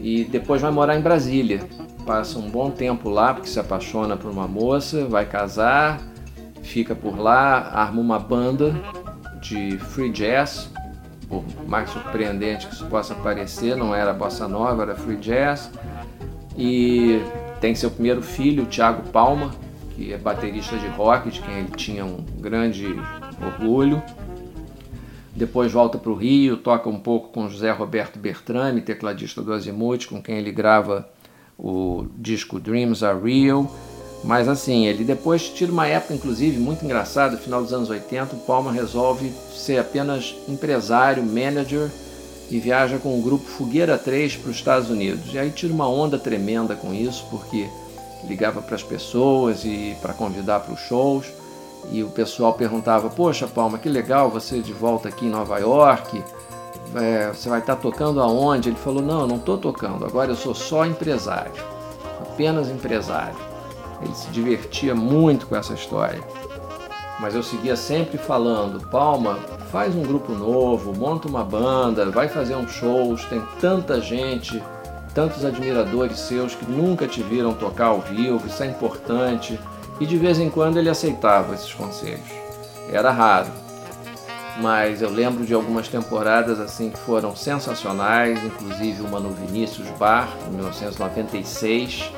e 0.01 0.25
depois 0.25 0.61
vai 0.61 0.73
morar 0.73 0.99
em 0.99 1.01
Brasília. 1.01 1.61
Passa 2.05 2.41
um 2.41 2.51
bom 2.51 2.73
tempo 2.73 3.09
lá, 3.09 3.35
porque 3.35 3.49
se 3.49 3.61
apaixona 3.61 4.17
por 4.17 4.33
uma 4.33 4.49
moça, 4.49 5.07
vai 5.07 5.27
casar, 5.27 6.01
fica 6.61 6.93
por 6.93 7.17
lá, 7.17 7.71
arma 7.73 8.01
uma 8.01 8.19
banda 8.19 8.75
de 9.41 9.79
free 9.79 10.11
jazz, 10.11 10.69
por 11.29 11.45
mais 11.67 11.91
surpreendente 11.91 12.67
que 12.67 12.75
isso 12.75 12.87
possa 12.87 13.15
parecer, 13.15 13.77
não 13.77 13.95
era 13.95 14.13
bossa 14.13 14.49
nova, 14.49 14.83
era 14.83 14.95
free 14.95 15.17
jazz. 15.17 15.71
E 16.57 17.21
tem 17.61 17.75
seu 17.75 17.91
primeiro 17.91 18.23
filho, 18.23 18.65
o 18.65 18.67
Thiago 18.67 19.09
Palma, 19.11 19.51
que 19.91 20.13
é 20.13 20.19
baterista 20.19 20.77
de 20.77 20.87
rock, 20.89 21.31
de 21.31 21.41
quem 21.41 21.59
ele 21.59 21.71
tinha 21.77 22.05
um 22.05 22.25
grande 22.39 22.87
orgulho. 23.45 24.03
Depois 25.35 25.71
volta 25.71 25.99
para 25.99 26.11
o 26.11 26.15
Rio, 26.15 26.57
toca 26.57 26.89
um 26.89 26.99
pouco 26.99 27.29
com 27.29 27.49
José 27.49 27.71
Roberto 27.71 28.19
Bertrame, 28.19 28.81
tecladista 28.81 29.41
do 29.41 29.53
Azimuth, 29.53 30.07
com 30.09 30.21
quem 30.21 30.39
ele 30.39 30.51
grava 30.51 31.09
o 31.57 32.07
disco 32.17 32.59
Dreams 32.59 33.05
Are 33.05 33.19
Real. 33.21 33.71
Mas 34.25 34.49
assim, 34.49 34.87
ele 34.87 35.05
depois 35.05 35.49
tira 35.49 35.71
uma 35.71 35.87
época, 35.87 36.15
inclusive, 36.15 36.59
muito 36.59 36.85
engraçada, 36.85 37.37
final 37.37 37.63
dos 37.63 37.73
anos 37.73 37.89
80, 37.89 38.35
o 38.35 38.39
Palma 38.41 38.73
resolve 38.73 39.33
ser 39.55 39.79
apenas 39.79 40.35
empresário, 40.49 41.23
manager 41.23 41.89
e 42.51 42.59
viaja 42.59 42.99
com 42.99 43.19
o 43.19 43.23
grupo 43.23 43.45
Fogueira 43.45 43.97
3 43.97 44.37
para 44.37 44.51
os 44.51 44.57
Estados 44.57 44.91
Unidos. 44.91 45.33
E 45.33 45.39
aí 45.39 45.51
tira 45.51 45.73
uma 45.73 45.89
onda 45.89 46.19
tremenda 46.19 46.75
com 46.75 46.93
isso, 46.93 47.27
porque 47.31 47.69
ligava 48.25 48.61
para 48.61 48.75
as 48.75 48.83
pessoas 48.83 49.65
e 49.65 49.97
para 50.01 50.13
convidar 50.13 50.61
para 50.61 50.75
os 50.75 50.81
shows. 50.81 51.27
E 51.93 52.03
o 52.03 52.09
pessoal 52.09 52.55
perguntava: 52.55 53.09
Poxa, 53.09 53.47
Palma, 53.47 53.79
que 53.79 53.89
legal 53.89 54.31
você 54.31 54.61
de 54.61 54.73
volta 54.73 55.09
aqui 55.09 55.27
em 55.27 55.31
Nova 55.31 55.59
York. 55.59 56.23
É, 56.95 57.29
você 57.29 57.49
vai 57.49 57.61
estar 57.61 57.77
tocando 57.77 58.21
aonde? 58.21 58.71
Ele 58.71 58.77
falou: 58.77 59.03
Não, 59.03 59.21
eu 59.21 59.27
não 59.27 59.37
estou 59.37 59.59
tocando, 59.59 60.05
agora 60.05 60.33
eu 60.33 60.37
sou 60.37 60.55
só 60.55 60.85
empresário, 60.85 61.53
apenas 62.21 62.69
empresário. 62.69 63.48
Ele 64.03 64.15
se 64.15 64.29
divertia 64.29 64.95
muito 64.95 65.47
com 65.47 65.57
essa 65.57 65.75
história. 65.75 66.23
Mas 67.21 67.35
eu 67.35 67.43
seguia 67.43 67.77
sempre 67.77 68.17
falando: 68.17 68.87
Palma, 68.89 69.39
faz 69.73 69.95
um 69.95 70.03
grupo 70.03 70.33
novo, 70.33 70.95
monta 70.97 71.29
uma 71.29 71.45
banda, 71.45 72.11
vai 72.11 72.29
fazer 72.29 72.55
uns 72.55 72.73
shows, 72.73 73.25
tem 73.25 73.43
tanta 73.61 74.01
gente, 74.01 74.63
tantos 75.15 75.45
admiradores 75.45 76.19
seus 76.21 76.55
que 76.55 76.71
nunca 76.71 77.07
te 77.07 77.23
viram 77.23 77.53
tocar 77.53 77.87
ao 77.87 78.01
vivo, 78.01 78.47
isso 78.47 78.63
é 78.63 78.67
importante 78.67 79.59
e 80.01 80.07
de 80.07 80.17
vez 80.17 80.39
em 80.39 80.49
quando 80.49 80.79
ele 80.79 80.89
aceitava 80.89 81.55
esses 81.55 81.73
conselhos. 81.73 82.29
Era 82.91 83.11
raro, 83.11 83.51
mas 84.61 85.03
eu 85.03 85.11
lembro 85.11 85.45
de 85.45 85.55
algumas 85.55 85.89
temporadas 85.89 86.59
assim 86.61 86.91
que 86.91 86.99
foram 86.99 87.35
sensacionais, 87.35 88.43
inclusive 88.45 89.03
uma 89.03 89.21
no 89.21 89.31
Vinícius 89.31 89.89
Bar, 89.99 90.29
em 90.49 90.55
1996, 90.55 92.13
em 92.13 92.18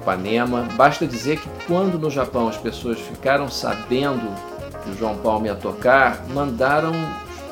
Ipanema. 0.00 0.68
Basta 0.76 1.06
dizer 1.06 1.38
que 1.38 1.48
quando 1.66 1.98
no 1.98 2.10
Japão 2.10 2.48
as 2.48 2.56
pessoas 2.56 2.98
ficaram 2.98 3.48
sabendo 3.48 4.34
que 4.82 4.90
o 4.90 4.96
João 4.96 5.16
Paulo 5.18 5.46
ia 5.46 5.54
tocar, 5.54 6.24
mandaram 6.28 6.92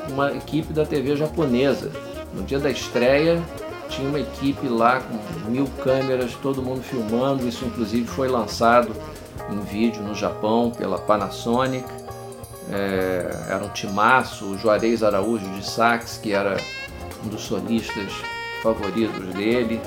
uma 0.09 0.31
equipe 0.31 0.73
da 0.73 0.85
TV 0.85 1.15
japonesa. 1.15 1.91
No 2.33 2.43
dia 2.43 2.59
da 2.59 2.69
estreia, 2.69 3.41
tinha 3.89 4.07
uma 4.07 4.19
equipe 4.19 4.67
lá 4.67 5.01
com 5.01 5.49
mil 5.49 5.67
câmeras, 5.83 6.33
todo 6.41 6.61
mundo 6.61 6.81
filmando. 6.81 7.47
Isso, 7.47 7.65
inclusive, 7.65 8.07
foi 8.07 8.27
lançado 8.27 8.95
em 9.51 9.59
vídeo 9.61 10.01
no 10.01 10.13
Japão 10.13 10.71
pela 10.71 10.97
Panasonic. 10.97 11.85
É, 12.71 13.47
era 13.49 13.63
um 13.63 13.69
timaço, 13.69 14.45
o 14.45 14.57
Juarez 14.57 15.01
Araújo 15.01 15.49
de 15.53 15.65
sax, 15.65 16.19
que 16.21 16.33
era 16.33 16.57
um 17.25 17.29
dos 17.29 17.41
solistas 17.41 18.11
favoritos 18.61 19.33
dele, 19.33 19.81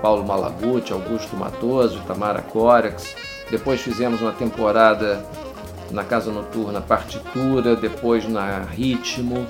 Paulo 0.00 0.24
Malaguti, 0.24 0.92
Augusto 0.92 1.36
Matoso, 1.36 2.00
Tamara 2.06 2.42
Corax. 2.42 3.14
Depois 3.50 3.80
fizemos 3.80 4.20
uma 4.20 4.32
temporada 4.32 5.24
na 5.90 6.04
Casa 6.04 6.30
Noturna 6.30 6.80
Partitura, 6.80 7.76
depois 7.76 8.28
na 8.28 8.60
Ritmo, 8.62 9.46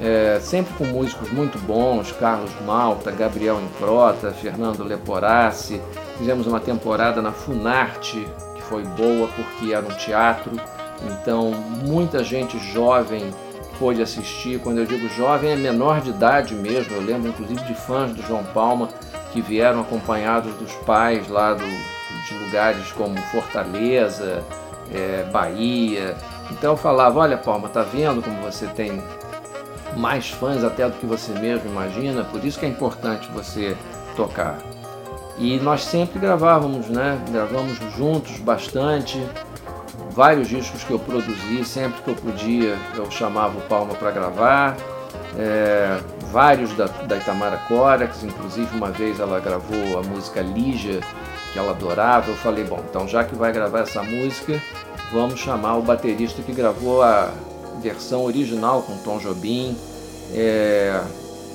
é, 0.00 0.38
sempre 0.40 0.74
com 0.74 0.84
músicos 0.84 1.30
muito 1.30 1.58
bons, 1.58 2.12
Carlos 2.12 2.52
Malta, 2.64 3.10
Gabriel 3.10 3.60
Improta, 3.60 4.30
Fernando 4.30 4.84
Leporassi. 4.84 5.80
Fizemos 6.18 6.46
uma 6.46 6.60
temporada 6.60 7.20
na 7.22 7.32
Funarte, 7.32 8.26
foi 8.68 8.82
boa 8.84 9.28
porque 9.28 9.72
era 9.72 9.84
um 9.84 9.96
teatro, 9.96 10.52
então 11.02 11.50
muita 11.82 12.22
gente 12.22 12.58
jovem 12.58 13.32
pôde 13.78 14.02
assistir. 14.02 14.60
Quando 14.60 14.78
eu 14.78 14.86
digo 14.86 15.08
jovem, 15.10 15.50
é 15.50 15.56
menor 15.56 16.00
de 16.00 16.10
idade 16.10 16.54
mesmo. 16.54 16.94
Eu 16.94 17.02
lembro 17.02 17.28
inclusive 17.28 17.62
de 17.64 17.74
fãs 17.74 18.12
do 18.12 18.22
João 18.22 18.44
Palma 18.44 18.88
que 19.32 19.40
vieram 19.40 19.80
acompanhados 19.80 20.54
dos 20.54 20.72
pais 20.72 21.28
lá 21.28 21.54
do, 21.54 21.64
de 21.64 22.34
lugares 22.44 22.90
como 22.92 23.16
Fortaleza, 23.32 24.42
é, 24.92 25.24
Bahia. 25.32 26.16
Então 26.50 26.72
eu 26.72 26.76
falava, 26.76 27.20
olha 27.20 27.36
Palma, 27.36 27.68
tá 27.68 27.82
vendo 27.82 28.22
como 28.22 28.40
você 28.42 28.66
tem 28.66 29.02
mais 29.96 30.30
fãs 30.30 30.62
até 30.62 30.88
do 30.88 30.96
que 30.98 31.06
você 31.06 31.32
mesmo 31.32 31.70
imagina, 31.70 32.24
por 32.24 32.44
isso 32.44 32.58
que 32.58 32.66
é 32.66 32.68
importante 32.68 33.28
você 33.32 33.76
tocar. 34.14 34.58
E 35.38 35.58
nós 35.58 35.84
sempre 35.84 36.18
gravávamos, 36.18 36.88
né? 36.88 37.20
Gravamos 37.30 37.78
juntos 37.94 38.38
bastante. 38.38 39.22
Vários 40.10 40.48
discos 40.48 40.82
que 40.82 40.92
eu 40.92 40.98
produzi, 40.98 41.62
sempre 41.62 42.00
que 42.00 42.08
eu 42.08 42.14
podia, 42.14 42.78
eu 42.94 43.10
chamava 43.10 43.58
o 43.58 43.60
Palma 43.62 43.94
para 43.94 44.10
gravar. 44.10 44.76
É, 45.38 46.00
vários 46.32 46.72
da, 46.74 46.86
da 46.86 47.16
Itamara 47.16 47.58
Corax, 47.68 48.24
inclusive 48.24 48.74
uma 48.74 48.90
vez 48.90 49.20
ela 49.20 49.38
gravou 49.38 49.98
a 49.98 50.02
música 50.02 50.40
Lígia, 50.40 51.00
que 51.52 51.58
ela 51.58 51.72
adorava. 51.72 52.30
Eu 52.30 52.36
falei, 52.36 52.64
bom, 52.64 52.82
então 52.88 53.06
já 53.06 53.22
que 53.24 53.34
vai 53.34 53.52
gravar 53.52 53.80
essa 53.80 54.02
música, 54.02 54.60
vamos 55.12 55.38
chamar 55.38 55.76
o 55.76 55.82
baterista 55.82 56.42
que 56.42 56.52
gravou 56.52 57.02
a 57.02 57.32
versão 57.82 58.24
original 58.24 58.82
com 58.82 58.96
Tom 58.98 59.18
Jobim. 59.18 59.76
É, 60.32 61.00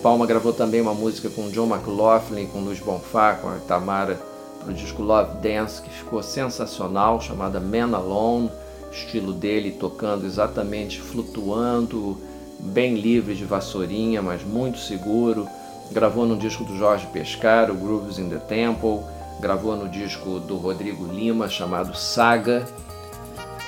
Palma 0.01 0.25
gravou 0.25 0.53
também 0.53 0.81
uma 0.81 0.93
música 0.93 1.29
com 1.29 1.49
John 1.49 1.67
McLaughlin, 1.67 2.47
com 2.47 2.59
Luiz 2.59 2.79
Bonfá, 2.79 3.35
com 3.35 3.49
a 3.49 3.55
Tamara, 3.67 4.19
para 4.59 4.71
o 4.71 4.73
disco 4.73 5.01
Love 5.01 5.37
Dance, 5.37 5.81
que 5.81 5.89
ficou 5.89 6.23
sensacional, 6.23 7.21
chamada 7.21 7.59
Man 7.59 7.95
Alone, 7.95 8.49
estilo 8.91 9.31
dele 9.31 9.71
tocando 9.71 10.25
exatamente 10.25 10.99
flutuando, 10.99 12.17
bem 12.61 12.95
livre 12.95 13.35
de 13.35 13.45
vassourinha, 13.45 14.21
mas 14.21 14.43
muito 14.43 14.77
seguro. 14.77 15.47
Gravou 15.91 16.25
no 16.25 16.37
disco 16.37 16.63
do 16.63 16.77
Jorge 16.77 17.05
Pescaro, 17.07 17.73
Grooves 17.73 18.17
in 18.17 18.29
the 18.29 18.37
Temple, 18.37 19.01
gravou 19.39 19.75
no 19.75 19.89
disco 19.89 20.39
do 20.39 20.55
Rodrigo 20.57 21.05
Lima, 21.05 21.49
chamado 21.49 21.95
Saga. 21.95 22.65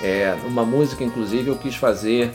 É, 0.01 0.37
uma 0.45 0.65
música, 0.65 1.03
inclusive, 1.03 1.49
eu 1.49 1.57
quis 1.57 1.75
fazer 1.75 2.31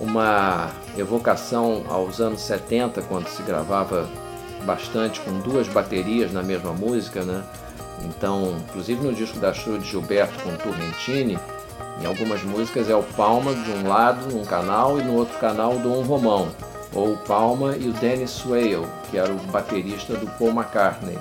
uma 0.00 0.70
evocação 0.96 1.84
aos 1.88 2.20
anos 2.20 2.40
70, 2.42 3.02
quando 3.02 3.28
se 3.28 3.42
gravava 3.42 4.08
bastante 4.64 5.20
com 5.20 5.38
duas 5.40 5.68
baterias 5.68 6.32
na 6.32 6.42
mesma 6.42 6.72
música, 6.72 7.22
né? 7.22 7.44
Então, 8.04 8.56
inclusive 8.68 9.02
no 9.02 9.12
disco 9.12 9.38
da 9.38 9.52
show 9.52 9.78
de 9.78 9.88
Gilberto 9.88 10.42
com 10.42 10.54
Turrentini, 10.56 11.38
em 12.00 12.06
algumas 12.06 12.42
músicas 12.42 12.90
é 12.90 12.94
o 12.94 13.02
Palma 13.02 13.54
de 13.54 13.70
um 13.70 13.88
lado 13.88 14.32
num 14.32 14.44
canal 14.44 14.98
e 14.98 15.02
no 15.02 15.14
outro 15.14 15.38
canal 15.38 15.74
o 15.74 15.78
Dom 15.78 16.02
Romão, 16.02 16.48
ou 16.92 17.14
o 17.14 17.16
Palma 17.18 17.76
e 17.76 17.88
o 17.88 17.92
Dennis 17.92 18.30
Swale, 18.30 18.86
que 19.10 19.18
era 19.18 19.32
o 19.32 19.36
baterista 19.50 20.14
do 20.14 20.26
Paul 20.38 20.50
McCartney, 20.50 21.18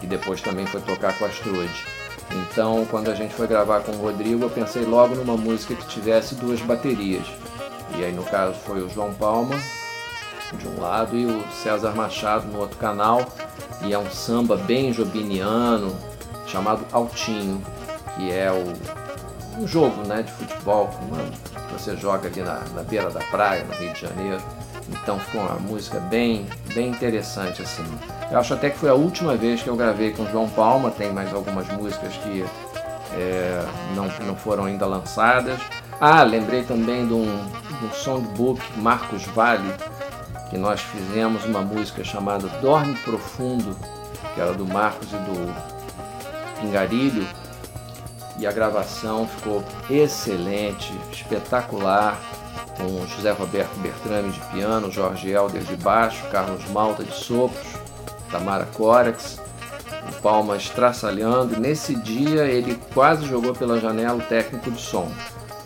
que 0.00 0.06
depois 0.06 0.40
também 0.40 0.66
foi 0.66 0.80
tocar 0.80 1.18
com 1.18 1.24
a 1.24 1.28
Strude. 1.28 1.84
Então, 2.32 2.86
quando 2.90 3.10
a 3.10 3.14
gente 3.14 3.34
foi 3.34 3.46
gravar 3.46 3.80
com 3.80 3.92
o 3.92 4.00
Rodrigo, 4.00 4.44
eu 4.44 4.50
pensei 4.50 4.84
logo 4.84 5.14
numa 5.14 5.36
música 5.36 5.74
que 5.74 5.86
tivesse 5.86 6.34
duas 6.34 6.60
baterias. 6.60 7.26
E 7.96 8.04
aí, 8.04 8.12
no 8.12 8.24
caso, 8.24 8.54
foi 8.64 8.82
o 8.82 8.90
João 8.90 9.12
Palma 9.14 9.54
de 10.58 10.66
um 10.68 10.80
lado 10.80 11.16
e 11.16 11.26
o 11.26 11.44
César 11.52 11.94
Machado 11.94 12.46
no 12.48 12.58
outro 12.58 12.78
canal. 12.78 13.26
E 13.82 13.92
é 13.92 13.98
um 13.98 14.10
samba 14.10 14.56
bem 14.56 14.92
jobiniano, 14.92 15.94
chamado 16.46 16.84
Altinho, 16.92 17.62
que 18.16 18.32
é 18.32 18.50
o, 18.50 19.05
um 19.58 19.66
jogo 19.66 20.02
né, 20.06 20.22
de 20.22 20.32
futebol 20.32 20.88
que 20.88 21.72
você 21.72 21.96
joga 21.96 22.28
ali 22.28 22.42
na, 22.42 22.60
na 22.74 22.82
beira 22.82 23.10
da 23.10 23.20
praia, 23.20 23.64
no 23.64 23.74
Rio 23.74 23.92
de 23.92 24.00
Janeiro. 24.00 24.42
Então 24.88 25.18
ficou 25.18 25.40
uma 25.40 25.56
música 25.56 25.98
bem, 25.98 26.46
bem 26.74 26.90
interessante 26.90 27.62
assim. 27.62 27.84
Eu 28.30 28.38
acho 28.38 28.54
até 28.54 28.70
que 28.70 28.78
foi 28.78 28.88
a 28.88 28.94
última 28.94 29.36
vez 29.36 29.62
que 29.62 29.68
eu 29.68 29.76
gravei 29.76 30.12
com 30.12 30.26
João 30.26 30.48
Palma, 30.48 30.90
tem 30.90 31.12
mais 31.12 31.32
algumas 31.32 31.66
músicas 31.68 32.14
que 32.18 32.44
é, 33.12 33.64
não, 33.94 34.06
não 34.26 34.36
foram 34.36 34.64
ainda 34.64 34.86
lançadas. 34.86 35.58
Ah, 36.00 36.22
lembrei 36.22 36.62
também 36.62 37.06
de 37.06 37.14
um, 37.14 37.24
de 37.24 37.86
um 37.86 37.90
songbook 37.92 38.60
Marcos 38.76 39.24
Vale, 39.26 39.72
que 40.50 40.58
nós 40.58 40.80
fizemos 40.80 41.44
uma 41.44 41.62
música 41.62 42.04
chamada 42.04 42.46
Dorme 42.60 42.94
Profundo, 42.96 43.76
que 44.34 44.40
era 44.40 44.52
do 44.52 44.66
Marcos 44.66 45.08
e 45.12 45.16
do 45.16 45.54
Pingarilho, 46.60 47.26
e 48.38 48.46
a 48.46 48.52
gravação 48.52 49.26
ficou 49.26 49.64
excelente, 49.88 50.92
espetacular, 51.12 52.20
com 52.76 53.06
José 53.06 53.32
Roberto 53.32 53.74
Bertrame 53.78 54.30
de 54.30 54.40
piano, 54.52 54.92
Jorge 54.92 55.30
Helder 55.30 55.62
de 55.62 55.76
baixo, 55.76 56.22
Carlos 56.30 56.68
Malta 56.70 57.02
de 57.02 57.14
sopros, 57.14 57.66
Tamara 58.30 58.66
Corax, 58.66 59.40
o 60.08 60.20
Palma 60.20 60.56
estraçalhando. 60.56 61.58
Nesse 61.58 61.94
dia 61.94 62.44
ele 62.44 62.78
quase 62.92 63.26
jogou 63.26 63.54
pela 63.54 63.80
janela 63.80 64.18
o 64.18 64.22
técnico 64.22 64.70
de 64.70 64.80
som, 64.80 65.10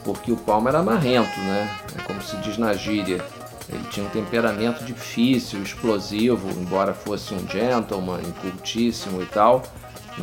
porque 0.05 0.31
o 0.31 0.37
Palma 0.37 0.71
era 0.71 0.83
marrento, 0.83 1.39
né? 1.41 1.79
É 1.99 2.03
como 2.03 2.23
se 2.23 2.37
diz 2.39 2.57
na 2.57 2.73
gíria. 2.75 3.21
Ele 3.69 3.85
tinha 3.91 4.05
um 4.05 4.11
temperamento 4.11 4.85
difícil, 4.85 5.63
explosivo, 5.63 6.49
embora 6.51 6.93
fosse 6.93 7.33
um 7.35 7.47
gentleman, 7.49 8.21
incultíssimo 8.21 9.23
e 9.23 9.27
tal, 9.27 9.63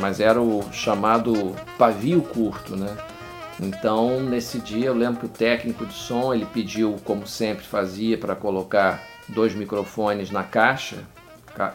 mas 0.00 0.20
era 0.20 0.40
o 0.40 0.62
chamado 0.72 1.54
pavio 1.76 2.22
curto, 2.22 2.76
né? 2.76 2.96
Então, 3.60 4.20
nesse 4.20 4.60
dia, 4.60 4.86
eu 4.86 4.94
lembro 4.94 5.20
que 5.20 5.26
o 5.26 5.28
técnico 5.28 5.84
de 5.84 5.92
som 5.92 6.32
ele 6.32 6.46
pediu, 6.46 6.96
como 7.04 7.26
sempre 7.26 7.64
fazia, 7.64 8.16
para 8.16 8.36
colocar 8.36 9.02
dois 9.28 9.54
microfones 9.54 10.30
na 10.30 10.44
caixa 10.44 10.98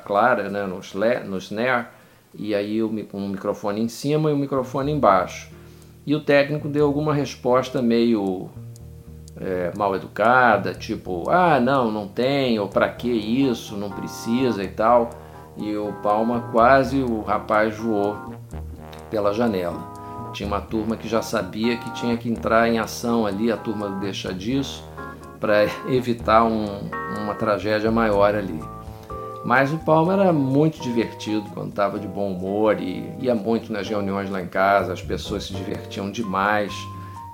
clara, 0.06 0.50
né, 0.50 0.66
no, 0.66 0.80
no 1.26 1.38
snare, 1.38 1.88
e 2.34 2.56
aí 2.56 2.82
um 2.82 3.28
microfone 3.28 3.82
em 3.82 3.90
cima 3.90 4.30
e 4.30 4.34
um 4.34 4.38
microfone 4.38 4.92
embaixo. 4.92 5.50
E 6.06 6.16
o 6.16 6.22
técnico 6.22 6.70
deu 6.70 6.86
alguma 6.86 7.14
resposta 7.14 7.82
meio 7.82 8.50
é, 9.40 9.72
mal 9.78 9.96
educada, 9.96 10.74
tipo, 10.74 11.30
ah, 11.30 11.60
não, 11.60 11.92
não 11.92 12.08
tem, 12.08 12.60
ou 12.60 12.68
para 12.68 12.90
que 12.90 13.10
isso, 13.10 13.76
não 13.76 13.90
precisa 13.90 14.64
e 14.64 14.70
tal. 14.70 15.10
E 15.58 15.76
o 15.76 15.94
Palma 16.02 16.50
quase 16.52 17.02
o 17.02 17.22
rapaz 17.22 17.78
voou 17.78 18.34
pela 19.10 19.34
janela. 19.34 19.94
Tinha 20.34 20.48
uma 20.48 20.62
turma 20.62 20.98
que 20.98 21.08
já 21.08 21.22
sabia 21.22 21.78
que 21.78 21.92
tinha 21.92 22.18
que 22.18 22.28
entrar 22.28 22.68
em 22.68 22.80
ação 22.80 23.26
ali, 23.26 23.52
a 23.52 23.58
turma 23.58 23.88
do 23.88 24.00
Deixa 24.00 24.34
Disso, 24.34 24.84
para 25.40 25.66
evitar 25.88 26.44
um, 26.44 26.66
uma 27.22 27.36
tragédia 27.36 27.92
maior 27.92 28.34
ali. 28.34 28.60
Mas 29.46 29.74
o 29.74 29.78
Palma 29.78 30.14
era 30.14 30.32
muito 30.32 30.82
divertido 30.82 31.50
quando 31.54 31.70
estava 31.70 32.00
de 32.00 32.08
bom 32.08 32.32
humor 32.32 32.80
e 32.80 33.14
ia 33.20 33.36
muito 33.36 33.72
nas 33.74 33.88
reuniões 33.88 34.30
lá 34.30 34.42
em 34.42 34.48
casa, 34.48 34.94
as 34.94 35.02
pessoas 35.02 35.44
se 35.44 35.54
divertiam 35.54 36.10
demais. 36.10 36.74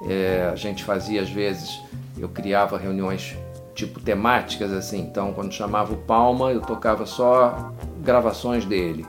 É, 0.07 0.49
a 0.51 0.55
gente 0.55 0.83
fazia 0.83 1.21
às 1.21 1.29
vezes, 1.29 1.79
eu 2.17 2.27
criava 2.27 2.77
reuniões 2.77 3.37
tipo 3.79 3.99
temáticas 3.99 4.73
assim, 4.73 4.99
então 4.99 5.33
quando 5.33 5.53
chamava 5.53 5.93
o 5.93 5.97
Palma 5.97 6.51
eu 6.51 6.61
tocava 6.61 7.05
só 7.05 7.71
gravações 8.01 8.65
dele. 8.65 9.05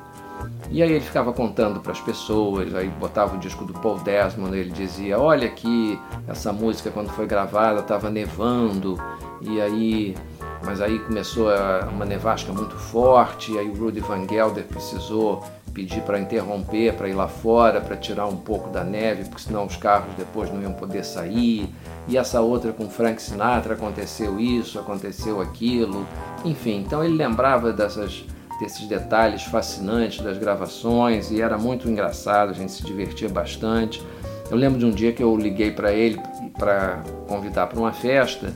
E 0.70 0.82
aí 0.82 0.92
ele 0.92 1.04
ficava 1.04 1.32
contando 1.32 1.80
para 1.80 1.90
as 1.90 2.00
pessoas, 2.00 2.72
aí 2.74 2.88
botava 2.88 3.34
o 3.34 3.38
disco 3.38 3.64
do 3.64 3.72
Paul 3.72 3.98
Desmond, 3.98 4.56
ele 4.56 4.70
dizia: 4.70 5.18
Olha 5.18 5.48
aqui, 5.48 5.98
essa 6.28 6.52
música 6.52 6.90
quando 6.90 7.10
foi 7.10 7.26
gravada 7.26 7.80
estava 7.80 8.08
nevando, 8.08 8.96
e 9.40 9.60
aí. 9.60 10.16
Mas 10.62 10.82
aí 10.82 10.98
começou 10.98 11.48
uma 11.90 12.04
nevasca 12.04 12.52
muito 12.52 12.76
forte, 12.76 13.56
aí 13.58 13.66
o 13.66 13.74
Rudy 13.74 14.00
Van 14.00 14.28
Gelder 14.28 14.64
precisou 14.64 15.42
pedir 15.70 16.02
para 16.02 16.18
interromper, 16.18 16.94
para 16.94 17.08
ir 17.08 17.14
lá 17.14 17.28
fora, 17.28 17.80
para 17.80 17.96
tirar 17.96 18.26
um 18.26 18.36
pouco 18.36 18.70
da 18.70 18.84
neve, 18.84 19.24
porque 19.24 19.42
senão 19.42 19.66
os 19.66 19.76
carros 19.76 20.14
depois 20.16 20.52
não 20.52 20.60
iam 20.62 20.72
poder 20.72 21.04
sair. 21.04 21.68
E 22.08 22.16
essa 22.16 22.40
outra 22.40 22.72
com 22.72 22.88
Frank 22.88 23.20
Sinatra 23.20 23.74
aconteceu 23.74 24.38
isso, 24.38 24.78
aconteceu 24.78 25.40
aquilo. 25.40 26.06
Enfim, 26.44 26.82
então 26.84 27.04
ele 27.04 27.14
lembrava 27.14 27.72
dessas 27.72 28.24
desses 28.60 28.86
detalhes 28.86 29.42
fascinantes 29.44 30.20
das 30.22 30.36
gravações 30.36 31.30
e 31.30 31.40
era 31.40 31.56
muito 31.56 31.88
engraçado, 31.88 32.50
a 32.50 32.52
gente 32.52 32.72
se 32.72 32.84
divertia 32.84 33.26
bastante. 33.26 34.02
Eu 34.50 34.56
lembro 34.56 34.78
de 34.78 34.84
um 34.84 34.90
dia 34.90 35.12
que 35.12 35.22
eu 35.22 35.34
liguei 35.34 35.70
para 35.70 35.92
ele 35.92 36.20
para 36.58 37.02
convidar 37.26 37.68
para 37.68 37.78
uma 37.78 37.92
festa. 37.92 38.52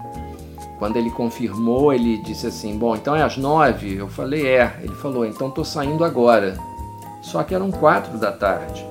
Quando 0.79 0.97
ele 0.97 1.11
confirmou, 1.11 1.93
ele 1.93 2.19
disse 2.19 2.47
assim: 2.47 2.77
Bom, 2.77 2.95
então 2.97 3.15
é 3.17 3.23
às 3.23 3.37
nove? 3.37 3.95
Eu 3.95 4.09
falei: 4.09 4.47
É. 4.47 4.77
Ele 4.83 4.95
falou: 4.95 5.25
Então 5.25 5.49
estou 5.49 5.65
saindo 5.65 6.05
agora. 6.05 6.59
Só 7.25 7.43
que 7.43 7.55
eram 7.55 7.71
quatro 7.71 8.19
da 8.19 8.31
tarde. 8.31 8.87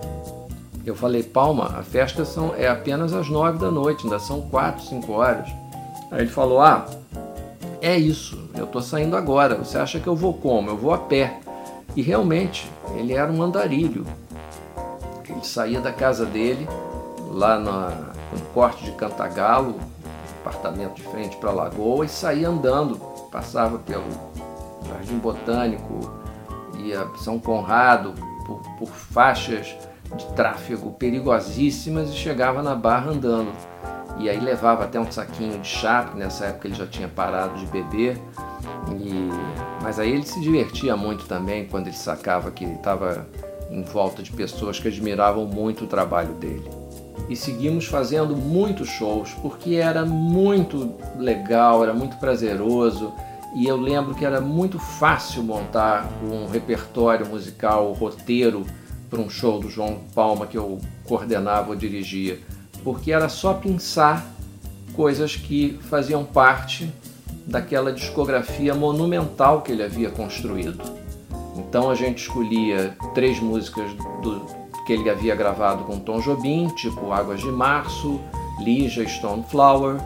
Eu 0.86 0.96
falei: 0.96 1.24
Palma, 1.24 1.76
a 1.78 1.84
festa 1.84 2.26
são, 2.26 2.54
é 2.56 2.67
apenas 2.67 3.13
às 3.13 3.30
nove 3.30 3.60
da 3.60 3.72
noite, 3.72 4.04
ainda 4.04 4.19
são 4.19 4.41
quatro, 4.41 4.84
cinco 4.84 5.13
horas. 5.13 5.48
Aí 6.12 6.22
ele 6.22 6.30
falou: 6.30 6.60
Ah, 6.60 6.86
é 7.80 7.96
isso, 7.96 8.50
eu 8.56 8.65
estou 8.65 8.82
saindo 8.82 9.15
agora. 9.15 9.56
Você 9.56 9.78
acha 9.78 10.00
que 10.00 10.08
eu 10.08 10.15
vou 10.15 10.34
como? 10.34 10.69
Eu 10.69 10.78
vou 10.78 10.93
a 10.93 10.98
pé. 10.98 11.39
E 11.96 12.02
realmente, 12.02 12.69
ele 12.96 13.13
era 13.13 13.32
um 13.32 13.41
andarilho. 13.41 14.06
Ele 15.30 15.43
saía 15.46 15.80
da 15.80 15.93
casa 15.93 16.26
dele, 16.26 16.67
lá 17.32 17.60
na, 17.60 17.89
no 18.34 18.41
corte 18.54 18.84
de 18.84 18.91
Cantagalo, 18.93 19.76
apartamento 20.41 20.96
de 20.96 21.04
frente 21.04 21.38
para 21.38 21.52
a 21.52 21.54
lagoa, 21.54 22.06
e 22.06 22.10
saía 22.10 22.50
andando. 22.50 22.98
Passava 23.32 23.78
pelo 23.80 24.04
Jardim 24.88 25.17
Botânico, 25.17 26.23
ia 26.84 27.08
São 27.17 27.39
Conrado, 27.39 28.13
por, 28.46 28.62
por 28.78 28.89
faixas 28.89 29.76
de 30.15 30.26
tráfego 30.34 30.91
perigosíssimas 30.91 32.10
e 32.10 32.13
chegava 32.13 32.62
na 32.62 32.76
barra 32.76 33.12
andando 33.12 33.52
e 34.17 34.30
aí 34.30 34.39
levava 34.39 34.84
até 34.84 35.00
um 35.00 35.12
saquinho 35.12 35.60
de 35.60 35.67
chá, 35.67 36.04
porque 36.04 36.19
nessa 36.19 36.46
época 36.46 36.67
ele 36.67 36.76
já 36.76 36.86
tinha 36.86 37.08
parado 37.08 37.58
de 37.58 37.65
beber. 37.65 38.17
E... 38.91 39.30
Mas 39.82 40.00
aí 40.00 40.12
ele 40.12 40.26
se 40.26 40.39
divertia 40.39 40.96
muito 40.96 41.26
também 41.26 41.65
quando 41.65 41.88
ele 41.88 41.96
sacava 41.96 42.52
que 42.52 42.63
ele 42.63 42.76
estava 42.76 43.28
em 43.72 43.82
volta 43.82 44.22
de 44.22 44.32
pessoas 44.32 44.80
que 44.80 44.88
admiravam 44.88 45.46
muito 45.46 45.86
o 45.86 45.88
trabalho 45.88 46.34
dele. 46.36 46.69
E 47.28 47.36
seguimos 47.36 47.86
fazendo 47.86 48.36
muitos 48.36 48.88
shows 48.88 49.32
porque 49.41 49.76
era 49.76 50.06
muito 50.06 50.93
legal, 51.17 51.84
era 51.84 51.93
muito 51.93 52.17
prazeroso 52.17 53.12
e 53.56 53.68
eu 53.68 53.78
lembro 53.78 54.16
que 54.16 54.26
era 54.26 54.42
muito 54.42 54.80
fácil 54.80 55.44
montar 55.44 56.10
um 56.24 56.48
repertório 56.48 57.26
musical, 57.28 57.89
um 57.89 57.94
roteiro 57.94 58.66
para 59.10 59.20
um 59.20 59.30
show 59.30 59.60
do 59.60 59.70
João 59.70 60.00
Palma 60.16 60.48
que 60.48 60.58
eu 60.58 60.80
coordenava 61.06 61.70
ou 61.70 61.76
dirigia 61.76 62.40
porque 62.84 63.12
era 63.12 63.30
só 63.30 63.54
pensar 63.54 64.25
coisas 64.94 65.36
que 65.36 65.80
faziam 65.90 66.23
parte 66.23 66.92
daquela 67.46 67.92
discografia 67.92 68.75
monumental 68.75 69.62
que 69.62 69.71
ele 69.71 69.84
havia 69.84 70.10
construído. 70.10 70.82
Então 71.58 71.90
a 71.90 71.96
gente 71.96 72.19
escolhia 72.19 72.96
três 73.13 73.40
músicas 73.40 73.92
do, 74.21 74.46
que 74.86 74.94
ele 74.94 75.10
havia 75.10 75.36
gravado 75.36 75.84
com 75.84 76.00
Tom 76.00 76.19
Jobim, 76.19 76.67
tipo 76.75 77.12
Águas 77.12 77.40
de 77.40 77.52
Março, 77.52 78.19
Lija, 78.60 79.08
Stone 79.08 79.44
Flower, 79.50 80.00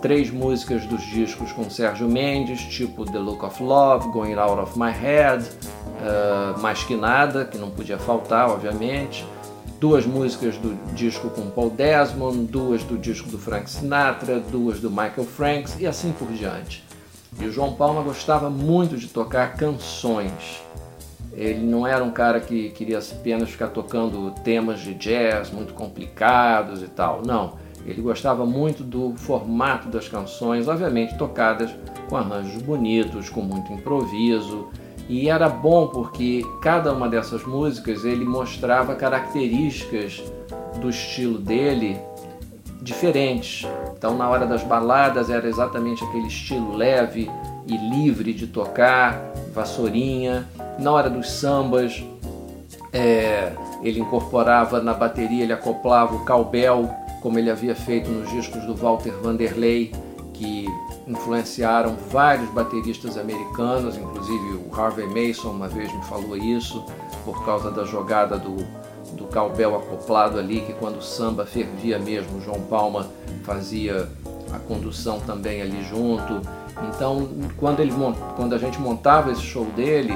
três 0.00 0.30
músicas 0.30 0.86
dos 0.86 1.02
discos 1.02 1.52
com 1.52 1.68
Sérgio 1.68 2.08
Mendes, 2.08 2.60
tipo 2.62 3.04
The 3.04 3.18
Look 3.18 3.44
of 3.44 3.62
Love, 3.62 4.08
Going 4.08 4.34
Out 4.34 4.60
of 4.60 4.78
My 4.78 4.90
Head, 4.90 5.44
uh, 5.44 6.60
Mais 6.60 6.82
Que 6.82 6.96
Nada, 6.96 7.44
que 7.44 7.58
não 7.58 7.70
podia 7.70 7.98
faltar, 7.98 8.48
obviamente, 8.48 9.24
duas 9.78 10.04
músicas 10.04 10.56
do 10.56 10.74
disco 10.94 11.30
com 11.30 11.50
Paul 11.50 11.70
Desmond, 11.70 12.46
duas 12.46 12.82
do 12.84 12.98
disco 12.98 13.28
do 13.28 13.38
Frank 13.38 13.70
Sinatra, 13.70 14.40
duas 14.40 14.80
do 14.80 14.90
Michael 14.90 15.24
Franks 15.24 15.76
e 15.80 15.86
assim 15.86 16.12
por 16.12 16.28
diante. 16.28 16.84
E 17.38 17.44
o 17.46 17.52
João 17.52 17.74
Palma 17.74 18.02
gostava 18.02 18.50
muito 18.50 18.96
de 18.96 19.08
tocar 19.08 19.54
canções. 19.54 20.62
Ele 21.32 21.60
não 21.64 21.86
era 21.86 22.02
um 22.02 22.10
cara 22.10 22.40
que 22.40 22.70
queria 22.70 22.98
apenas 22.98 23.50
ficar 23.50 23.68
tocando 23.68 24.32
temas 24.42 24.80
de 24.80 24.94
jazz 24.94 25.50
muito 25.50 25.72
complicados 25.72 26.82
e 26.82 26.88
tal. 26.88 27.22
Não. 27.24 27.54
Ele 27.86 28.02
gostava 28.02 28.44
muito 28.44 28.82
do 28.82 29.14
formato 29.16 29.88
das 29.88 30.08
canções, 30.08 30.68
obviamente 30.68 31.16
tocadas 31.16 31.70
com 32.08 32.16
arranjos 32.16 32.62
bonitos, 32.62 33.28
com 33.30 33.40
muito 33.40 33.72
improviso. 33.72 34.68
E 35.08 35.28
era 35.28 35.48
bom 35.48 35.88
porque 35.88 36.44
cada 36.62 36.92
uma 36.92 37.08
dessas 37.08 37.44
músicas 37.44 38.04
ele 38.04 38.24
mostrava 38.24 38.94
características 38.94 40.22
do 40.80 40.88
estilo 40.88 41.38
dele 41.38 41.98
diferentes. 42.80 43.66
Então, 43.96 44.16
na 44.16 44.28
hora 44.28 44.46
das 44.46 44.62
baladas 44.62 45.28
era 45.28 45.48
exatamente 45.48 46.02
aquele 46.04 46.28
estilo 46.28 46.74
leve 46.74 47.30
e 47.66 47.76
livre 47.76 48.32
de 48.32 48.46
tocar, 48.46 49.20
vassourinha. 49.52 50.48
Na 50.78 50.92
hora 50.92 51.10
dos 51.10 51.30
sambas, 51.30 52.02
é, 52.92 53.52
ele 53.82 54.00
incorporava 54.00 54.80
na 54.80 54.94
bateria, 54.94 55.42
ele 55.42 55.52
acoplava 55.52 56.14
o 56.14 56.24
cowbell, 56.24 56.88
como 57.20 57.38
ele 57.38 57.50
havia 57.50 57.74
feito 57.74 58.10
nos 58.10 58.30
discos 58.30 58.64
do 58.64 58.74
Walter 58.74 59.12
Vanderlei, 59.22 59.92
que 60.32 60.66
influenciaram 61.06 61.96
vários 62.10 62.48
bateristas 62.50 63.18
americanos, 63.18 63.96
inclusive 63.96 64.54
o 64.54 64.70
Harvey 64.74 65.06
Mason 65.06 65.50
uma 65.50 65.68
vez 65.68 65.92
me 65.92 66.02
falou 66.04 66.36
isso, 66.36 66.84
por 67.24 67.44
causa 67.44 67.70
da 67.70 67.84
jogada 67.84 68.38
do, 68.38 68.56
do 69.14 69.24
cowbell 69.26 69.76
acoplado 69.76 70.38
ali, 70.38 70.62
que 70.62 70.72
quando 70.72 70.96
o 70.96 71.02
samba 71.02 71.44
fervia 71.44 71.98
mesmo, 71.98 72.40
João 72.40 72.60
Palma 72.62 73.06
fazia 73.42 74.08
a 74.52 74.58
condução 74.58 75.20
também 75.20 75.60
ali 75.60 75.84
junto. 75.84 76.40
Então, 76.88 77.28
quando, 77.58 77.80
ele, 77.80 77.92
quando 78.34 78.54
a 78.54 78.58
gente 78.58 78.80
montava 78.80 79.30
esse 79.30 79.42
show 79.42 79.66
dele, 79.66 80.14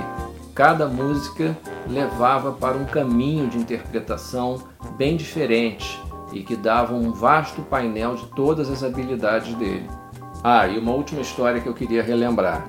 cada 0.54 0.86
música 0.86 1.56
levava 1.86 2.52
para 2.52 2.76
um 2.78 2.86
caminho 2.86 3.48
de 3.48 3.58
interpretação 3.58 4.62
bem 4.96 5.16
diferente 5.16 6.00
e 6.34 6.42
que 6.42 6.56
dava 6.56 6.94
um 6.94 7.12
vasto 7.12 7.62
painel 7.62 8.16
de 8.16 8.26
todas 8.26 8.68
as 8.68 8.82
habilidades 8.82 9.54
dele. 9.54 9.88
Ah, 10.42 10.66
e 10.66 10.78
uma 10.78 10.92
última 10.92 11.22
história 11.22 11.60
que 11.60 11.68
eu 11.68 11.74
queria 11.74 12.02
relembrar. 12.02 12.68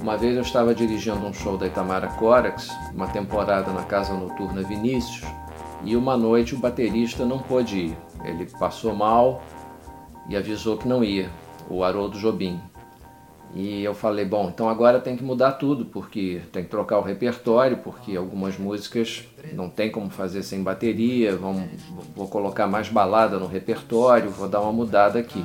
Uma 0.00 0.16
vez 0.16 0.34
eu 0.36 0.42
estava 0.42 0.74
dirigindo 0.74 1.24
um 1.24 1.32
show 1.32 1.56
da 1.56 1.66
Itamara 1.66 2.08
Corax, 2.08 2.68
uma 2.92 3.06
temporada 3.06 3.72
na 3.72 3.84
Casa 3.84 4.14
Noturna 4.14 4.62
Vinícius, 4.62 5.22
e 5.84 5.96
uma 5.96 6.16
noite 6.16 6.54
o 6.54 6.58
baterista 6.58 7.24
não 7.24 7.38
pôde 7.38 7.78
ir. 7.78 7.98
Ele 8.24 8.46
passou 8.58 8.94
mal 8.94 9.42
e 10.28 10.36
avisou 10.36 10.76
que 10.76 10.88
não 10.88 11.04
ia, 11.04 11.30
o 11.68 11.84
Haroldo 11.84 12.18
Jobim. 12.18 12.60
E 13.54 13.84
eu 13.84 13.94
falei, 13.94 14.24
bom, 14.24 14.50
então 14.52 14.68
agora 14.68 14.98
tem 14.98 15.16
que 15.16 15.22
mudar 15.22 15.52
tudo, 15.52 15.84
porque 15.84 16.40
tem 16.50 16.64
que 16.64 16.68
trocar 16.68 16.98
o 16.98 17.02
repertório, 17.02 17.76
porque 17.76 18.16
algumas 18.16 18.58
músicas 18.58 19.22
não 19.52 19.70
tem 19.70 19.92
como 19.92 20.10
fazer 20.10 20.42
sem 20.42 20.60
bateria, 20.60 21.36
vamos, 21.36 21.62
vou 22.16 22.26
colocar 22.26 22.66
mais 22.66 22.88
balada 22.88 23.38
no 23.38 23.46
repertório, 23.46 24.28
vou 24.30 24.48
dar 24.48 24.60
uma 24.60 24.72
mudada 24.72 25.20
aqui. 25.20 25.44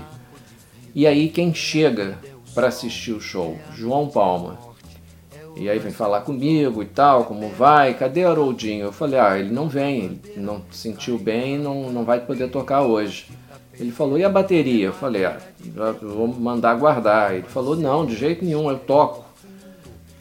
E 0.95 1.05
aí 1.05 1.29
quem 1.29 1.53
chega 1.53 2.17
para 2.55 2.67
assistir 2.69 3.11
o 3.11 3.21
show? 3.21 3.59
João 3.75 4.07
Palma. 4.07 4.57
E 5.55 5.69
aí 5.69 5.77
vem 5.77 5.91
falar 5.91 6.21
comigo 6.21 6.81
e 6.81 6.87
tal, 6.87 7.25
como 7.25 7.49
vai? 7.49 7.93
Cadê 7.93 8.23
Haroldinho? 8.23 8.85
Eu 8.85 8.91
falei, 8.91 9.19
ah, 9.19 9.37
ele 9.37 9.51
não 9.51 9.69
vem, 9.69 10.19
ele 10.25 10.39
não 10.39 10.63
sentiu 10.71 11.19
bem, 11.19 11.59
não, 11.59 11.91
não 11.91 12.03
vai 12.03 12.19
poder 12.21 12.49
tocar 12.49 12.81
hoje. 12.81 13.27
Ele 13.79 13.91
falou, 13.91 14.17
e 14.17 14.23
a 14.25 14.29
bateria? 14.29 14.87
Eu 14.87 14.93
falei, 14.93 15.25
ah, 15.25 15.37
vou 16.01 16.27
mandar 16.27 16.75
guardar. 16.75 17.33
Ele 17.33 17.47
falou, 17.47 17.75
não, 17.75 18.05
de 18.05 18.15
jeito 18.15 18.43
nenhum, 18.43 18.69
eu 18.69 18.77
toco. 18.77 19.25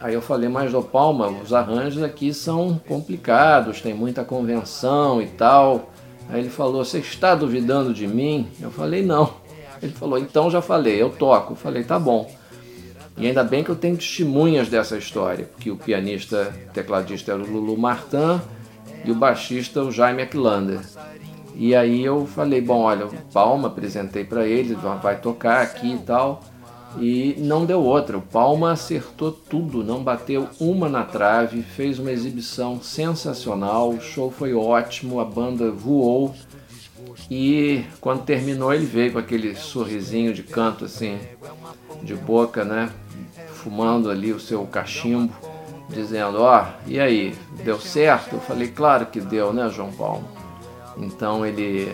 Aí 0.00 0.14
eu 0.14 0.22
falei, 0.22 0.48
mas 0.48 0.70
do 0.70 0.80
Palma, 0.80 1.28
os 1.28 1.52
arranjos 1.52 2.04
aqui 2.04 2.32
são 2.32 2.80
complicados, 2.86 3.80
tem 3.80 3.92
muita 3.92 4.22
convenção 4.22 5.20
e 5.20 5.26
tal. 5.26 5.90
Aí 6.30 6.40
ele 6.40 6.50
falou, 6.50 6.84
você 6.84 6.98
está 6.98 7.34
duvidando 7.34 7.92
de 7.92 8.06
mim? 8.06 8.46
Eu 8.60 8.70
falei, 8.70 9.04
não. 9.04 9.34
Ele 9.82 9.92
falou, 9.92 10.18
então 10.18 10.50
já 10.50 10.62
falei, 10.62 11.02
eu 11.02 11.10
toco. 11.10 11.54
Eu 11.54 11.56
falei, 11.56 11.82
tá 11.82 11.98
bom. 11.98 12.30
E 13.16 13.26
ainda 13.26 13.42
bem 13.42 13.64
que 13.64 13.70
eu 13.70 13.76
tenho 13.76 13.96
testemunhas 13.96 14.68
dessa 14.68 14.96
história, 14.96 15.46
porque 15.46 15.72
o 15.72 15.76
pianista, 15.76 16.54
tecladista 16.72 17.32
era 17.32 17.42
o 17.42 17.50
Lulu 17.50 17.76
Martin 17.76 18.40
e 19.04 19.10
o 19.10 19.14
baixista 19.16 19.82
o 19.82 19.90
Jaime 19.90 20.22
Acklander. 20.22 20.78
E 21.60 21.74
aí 21.74 22.04
eu 22.04 22.24
falei, 22.24 22.60
bom, 22.60 22.82
olha, 22.82 23.08
Palma, 23.32 23.66
apresentei 23.66 24.22
para 24.22 24.46
ele, 24.46 24.76
vai 25.02 25.20
tocar 25.20 25.60
aqui 25.62 25.92
e 25.92 25.98
tal. 25.98 26.40
E 27.00 27.34
não 27.36 27.66
deu 27.66 27.82
outra. 27.82 28.16
O 28.16 28.22
Palma 28.22 28.70
acertou 28.70 29.32
tudo, 29.32 29.82
não 29.82 30.04
bateu 30.04 30.48
uma 30.60 30.88
na 30.88 31.02
trave, 31.02 31.62
fez 31.62 31.98
uma 31.98 32.12
exibição 32.12 32.80
sensacional, 32.80 33.90
o 33.90 34.00
show 34.00 34.30
foi 34.30 34.54
ótimo, 34.54 35.18
a 35.18 35.24
banda 35.24 35.68
voou. 35.68 36.32
E 37.28 37.84
quando 38.00 38.22
terminou, 38.22 38.72
ele 38.72 38.86
veio 38.86 39.14
com 39.14 39.18
aquele 39.18 39.56
sorrisinho 39.56 40.32
de 40.32 40.44
canto 40.44 40.84
assim, 40.84 41.18
de 42.04 42.14
boca, 42.14 42.64
né? 42.64 42.88
Fumando 43.54 44.08
ali 44.08 44.32
o 44.32 44.38
seu 44.38 44.64
cachimbo, 44.64 45.34
dizendo: 45.88 46.40
Ó, 46.40 46.62
oh, 46.62 46.88
e 46.88 47.00
aí, 47.00 47.34
deu 47.64 47.80
certo? 47.80 48.34
Eu 48.34 48.40
falei: 48.40 48.68
Claro 48.68 49.06
que 49.06 49.20
deu, 49.20 49.52
né, 49.52 49.68
João 49.68 49.90
Paulo? 49.90 50.37
Então 51.00 51.46
ele, 51.46 51.92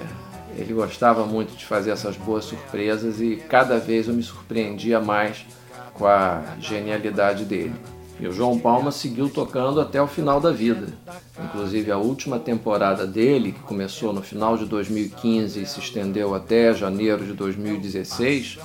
ele 0.56 0.72
gostava 0.72 1.26
muito 1.26 1.56
de 1.56 1.64
fazer 1.64 1.90
essas 1.90 2.16
boas 2.16 2.44
surpresas 2.44 3.20
e 3.20 3.36
cada 3.48 3.78
vez 3.78 4.08
eu 4.08 4.14
me 4.14 4.22
surpreendia 4.22 5.00
mais 5.00 5.46
com 5.92 6.06
a 6.06 6.42
genialidade 6.58 7.44
dele. 7.44 7.74
E 8.18 8.26
o 8.28 8.32
João 8.32 8.58
Palma 8.58 8.92
seguiu 8.92 9.28
tocando 9.28 9.80
até 9.80 10.00
o 10.00 10.06
final 10.06 10.40
da 10.40 10.52
vida. 10.52 10.86
Inclusive 11.42 11.90
a 11.90 11.98
última 11.98 12.38
temporada 12.38 13.06
dele, 13.06 13.52
que 13.52 13.60
começou 13.60 14.12
no 14.12 14.22
final 14.22 14.56
de 14.56 14.66
2015 14.66 15.60
e 15.60 15.66
se 15.66 15.80
estendeu 15.80 16.34
até 16.34 16.72
janeiro 16.72 17.24
de 17.24 17.32
2016, 17.32 18.58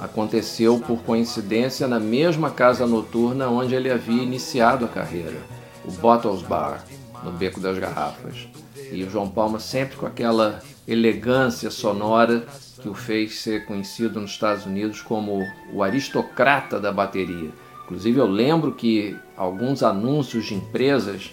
aconteceu 0.00 0.78
por 0.80 1.02
coincidência 1.02 1.86
na 1.86 2.00
mesma 2.00 2.50
casa 2.50 2.86
noturna 2.86 3.48
onde 3.48 3.74
ele 3.74 3.90
havia 3.90 4.22
iniciado 4.22 4.84
a 4.84 4.88
carreira, 4.88 5.38
o 5.84 5.92
Bottles 5.92 6.42
Bar, 6.42 6.84
no 7.22 7.32
Beco 7.32 7.60
das 7.60 7.78
Garrafas. 7.78 8.48
E 8.90 9.02
o 9.04 9.10
João 9.10 9.28
Palma 9.28 9.58
sempre 9.58 9.96
com 9.96 10.06
aquela 10.06 10.60
elegância 10.86 11.70
sonora 11.70 12.46
que 12.80 12.88
o 12.88 12.94
fez 12.94 13.40
ser 13.40 13.66
conhecido 13.66 14.20
nos 14.20 14.30
Estados 14.30 14.64
Unidos 14.66 15.02
como 15.02 15.44
o 15.72 15.82
aristocrata 15.82 16.80
da 16.80 16.92
bateria. 16.92 17.50
Inclusive 17.84 18.18
eu 18.18 18.26
lembro 18.26 18.72
que 18.72 19.16
alguns 19.36 19.82
anúncios 19.82 20.46
de 20.46 20.54
empresas 20.54 21.32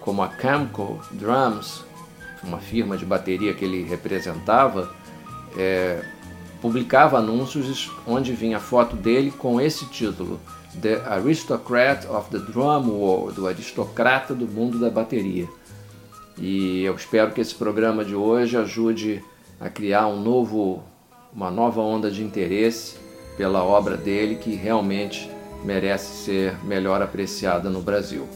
como 0.00 0.22
a 0.22 0.28
Camco 0.28 0.98
Drums, 1.12 1.84
uma 2.42 2.58
firma 2.58 2.96
de 2.96 3.04
bateria 3.04 3.54
que 3.54 3.64
ele 3.64 3.82
representava, 3.82 4.90
é, 5.56 6.02
publicava 6.60 7.18
anúncios 7.18 7.90
onde 8.06 8.32
vinha 8.32 8.56
a 8.56 8.60
foto 8.60 8.96
dele 8.96 9.30
com 9.30 9.60
esse 9.60 9.86
título: 9.86 10.40
The 10.80 11.02
Aristocrat 11.06 12.06
of 12.06 12.30
the 12.30 12.38
Drum 12.38 12.88
World, 12.88 13.40
o 13.40 13.46
aristocrata 13.46 14.34
do 14.34 14.46
mundo 14.46 14.78
da 14.78 14.90
bateria. 14.90 15.48
E 16.40 16.82
eu 16.84 16.94
espero 16.94 17.32
que 17.32 17.40
esse 17.40 17.54
programa 17.54 18.04
de 18.04 18.14
hoje 18.14 18.56
ajude 18.56 19.22
a 19.60 19.68
criar 19.68 20.06
um 20.06 20.18
novo, 20.18 20.82
uma 21.34 21.50
nova 21.50 21.82
onda 21.82 22.10
de 22.10 22.22
interesse 22.22 22.96
pela 23.36 23.62
obra 23.62 23.96
dele 23.96 24.36
que 24.36 24.54
realmente 24.54 25.30
merece 25.62 26.24
ser 26.24 26.56
melhor 26.64 27.02
apreciada 27.02 27.68
no 27.68 27.82
Brasil. 27.82 28.26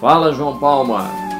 Fala, 0.00 0.32
João 0.32 0.58
Palma! 0.58 1.39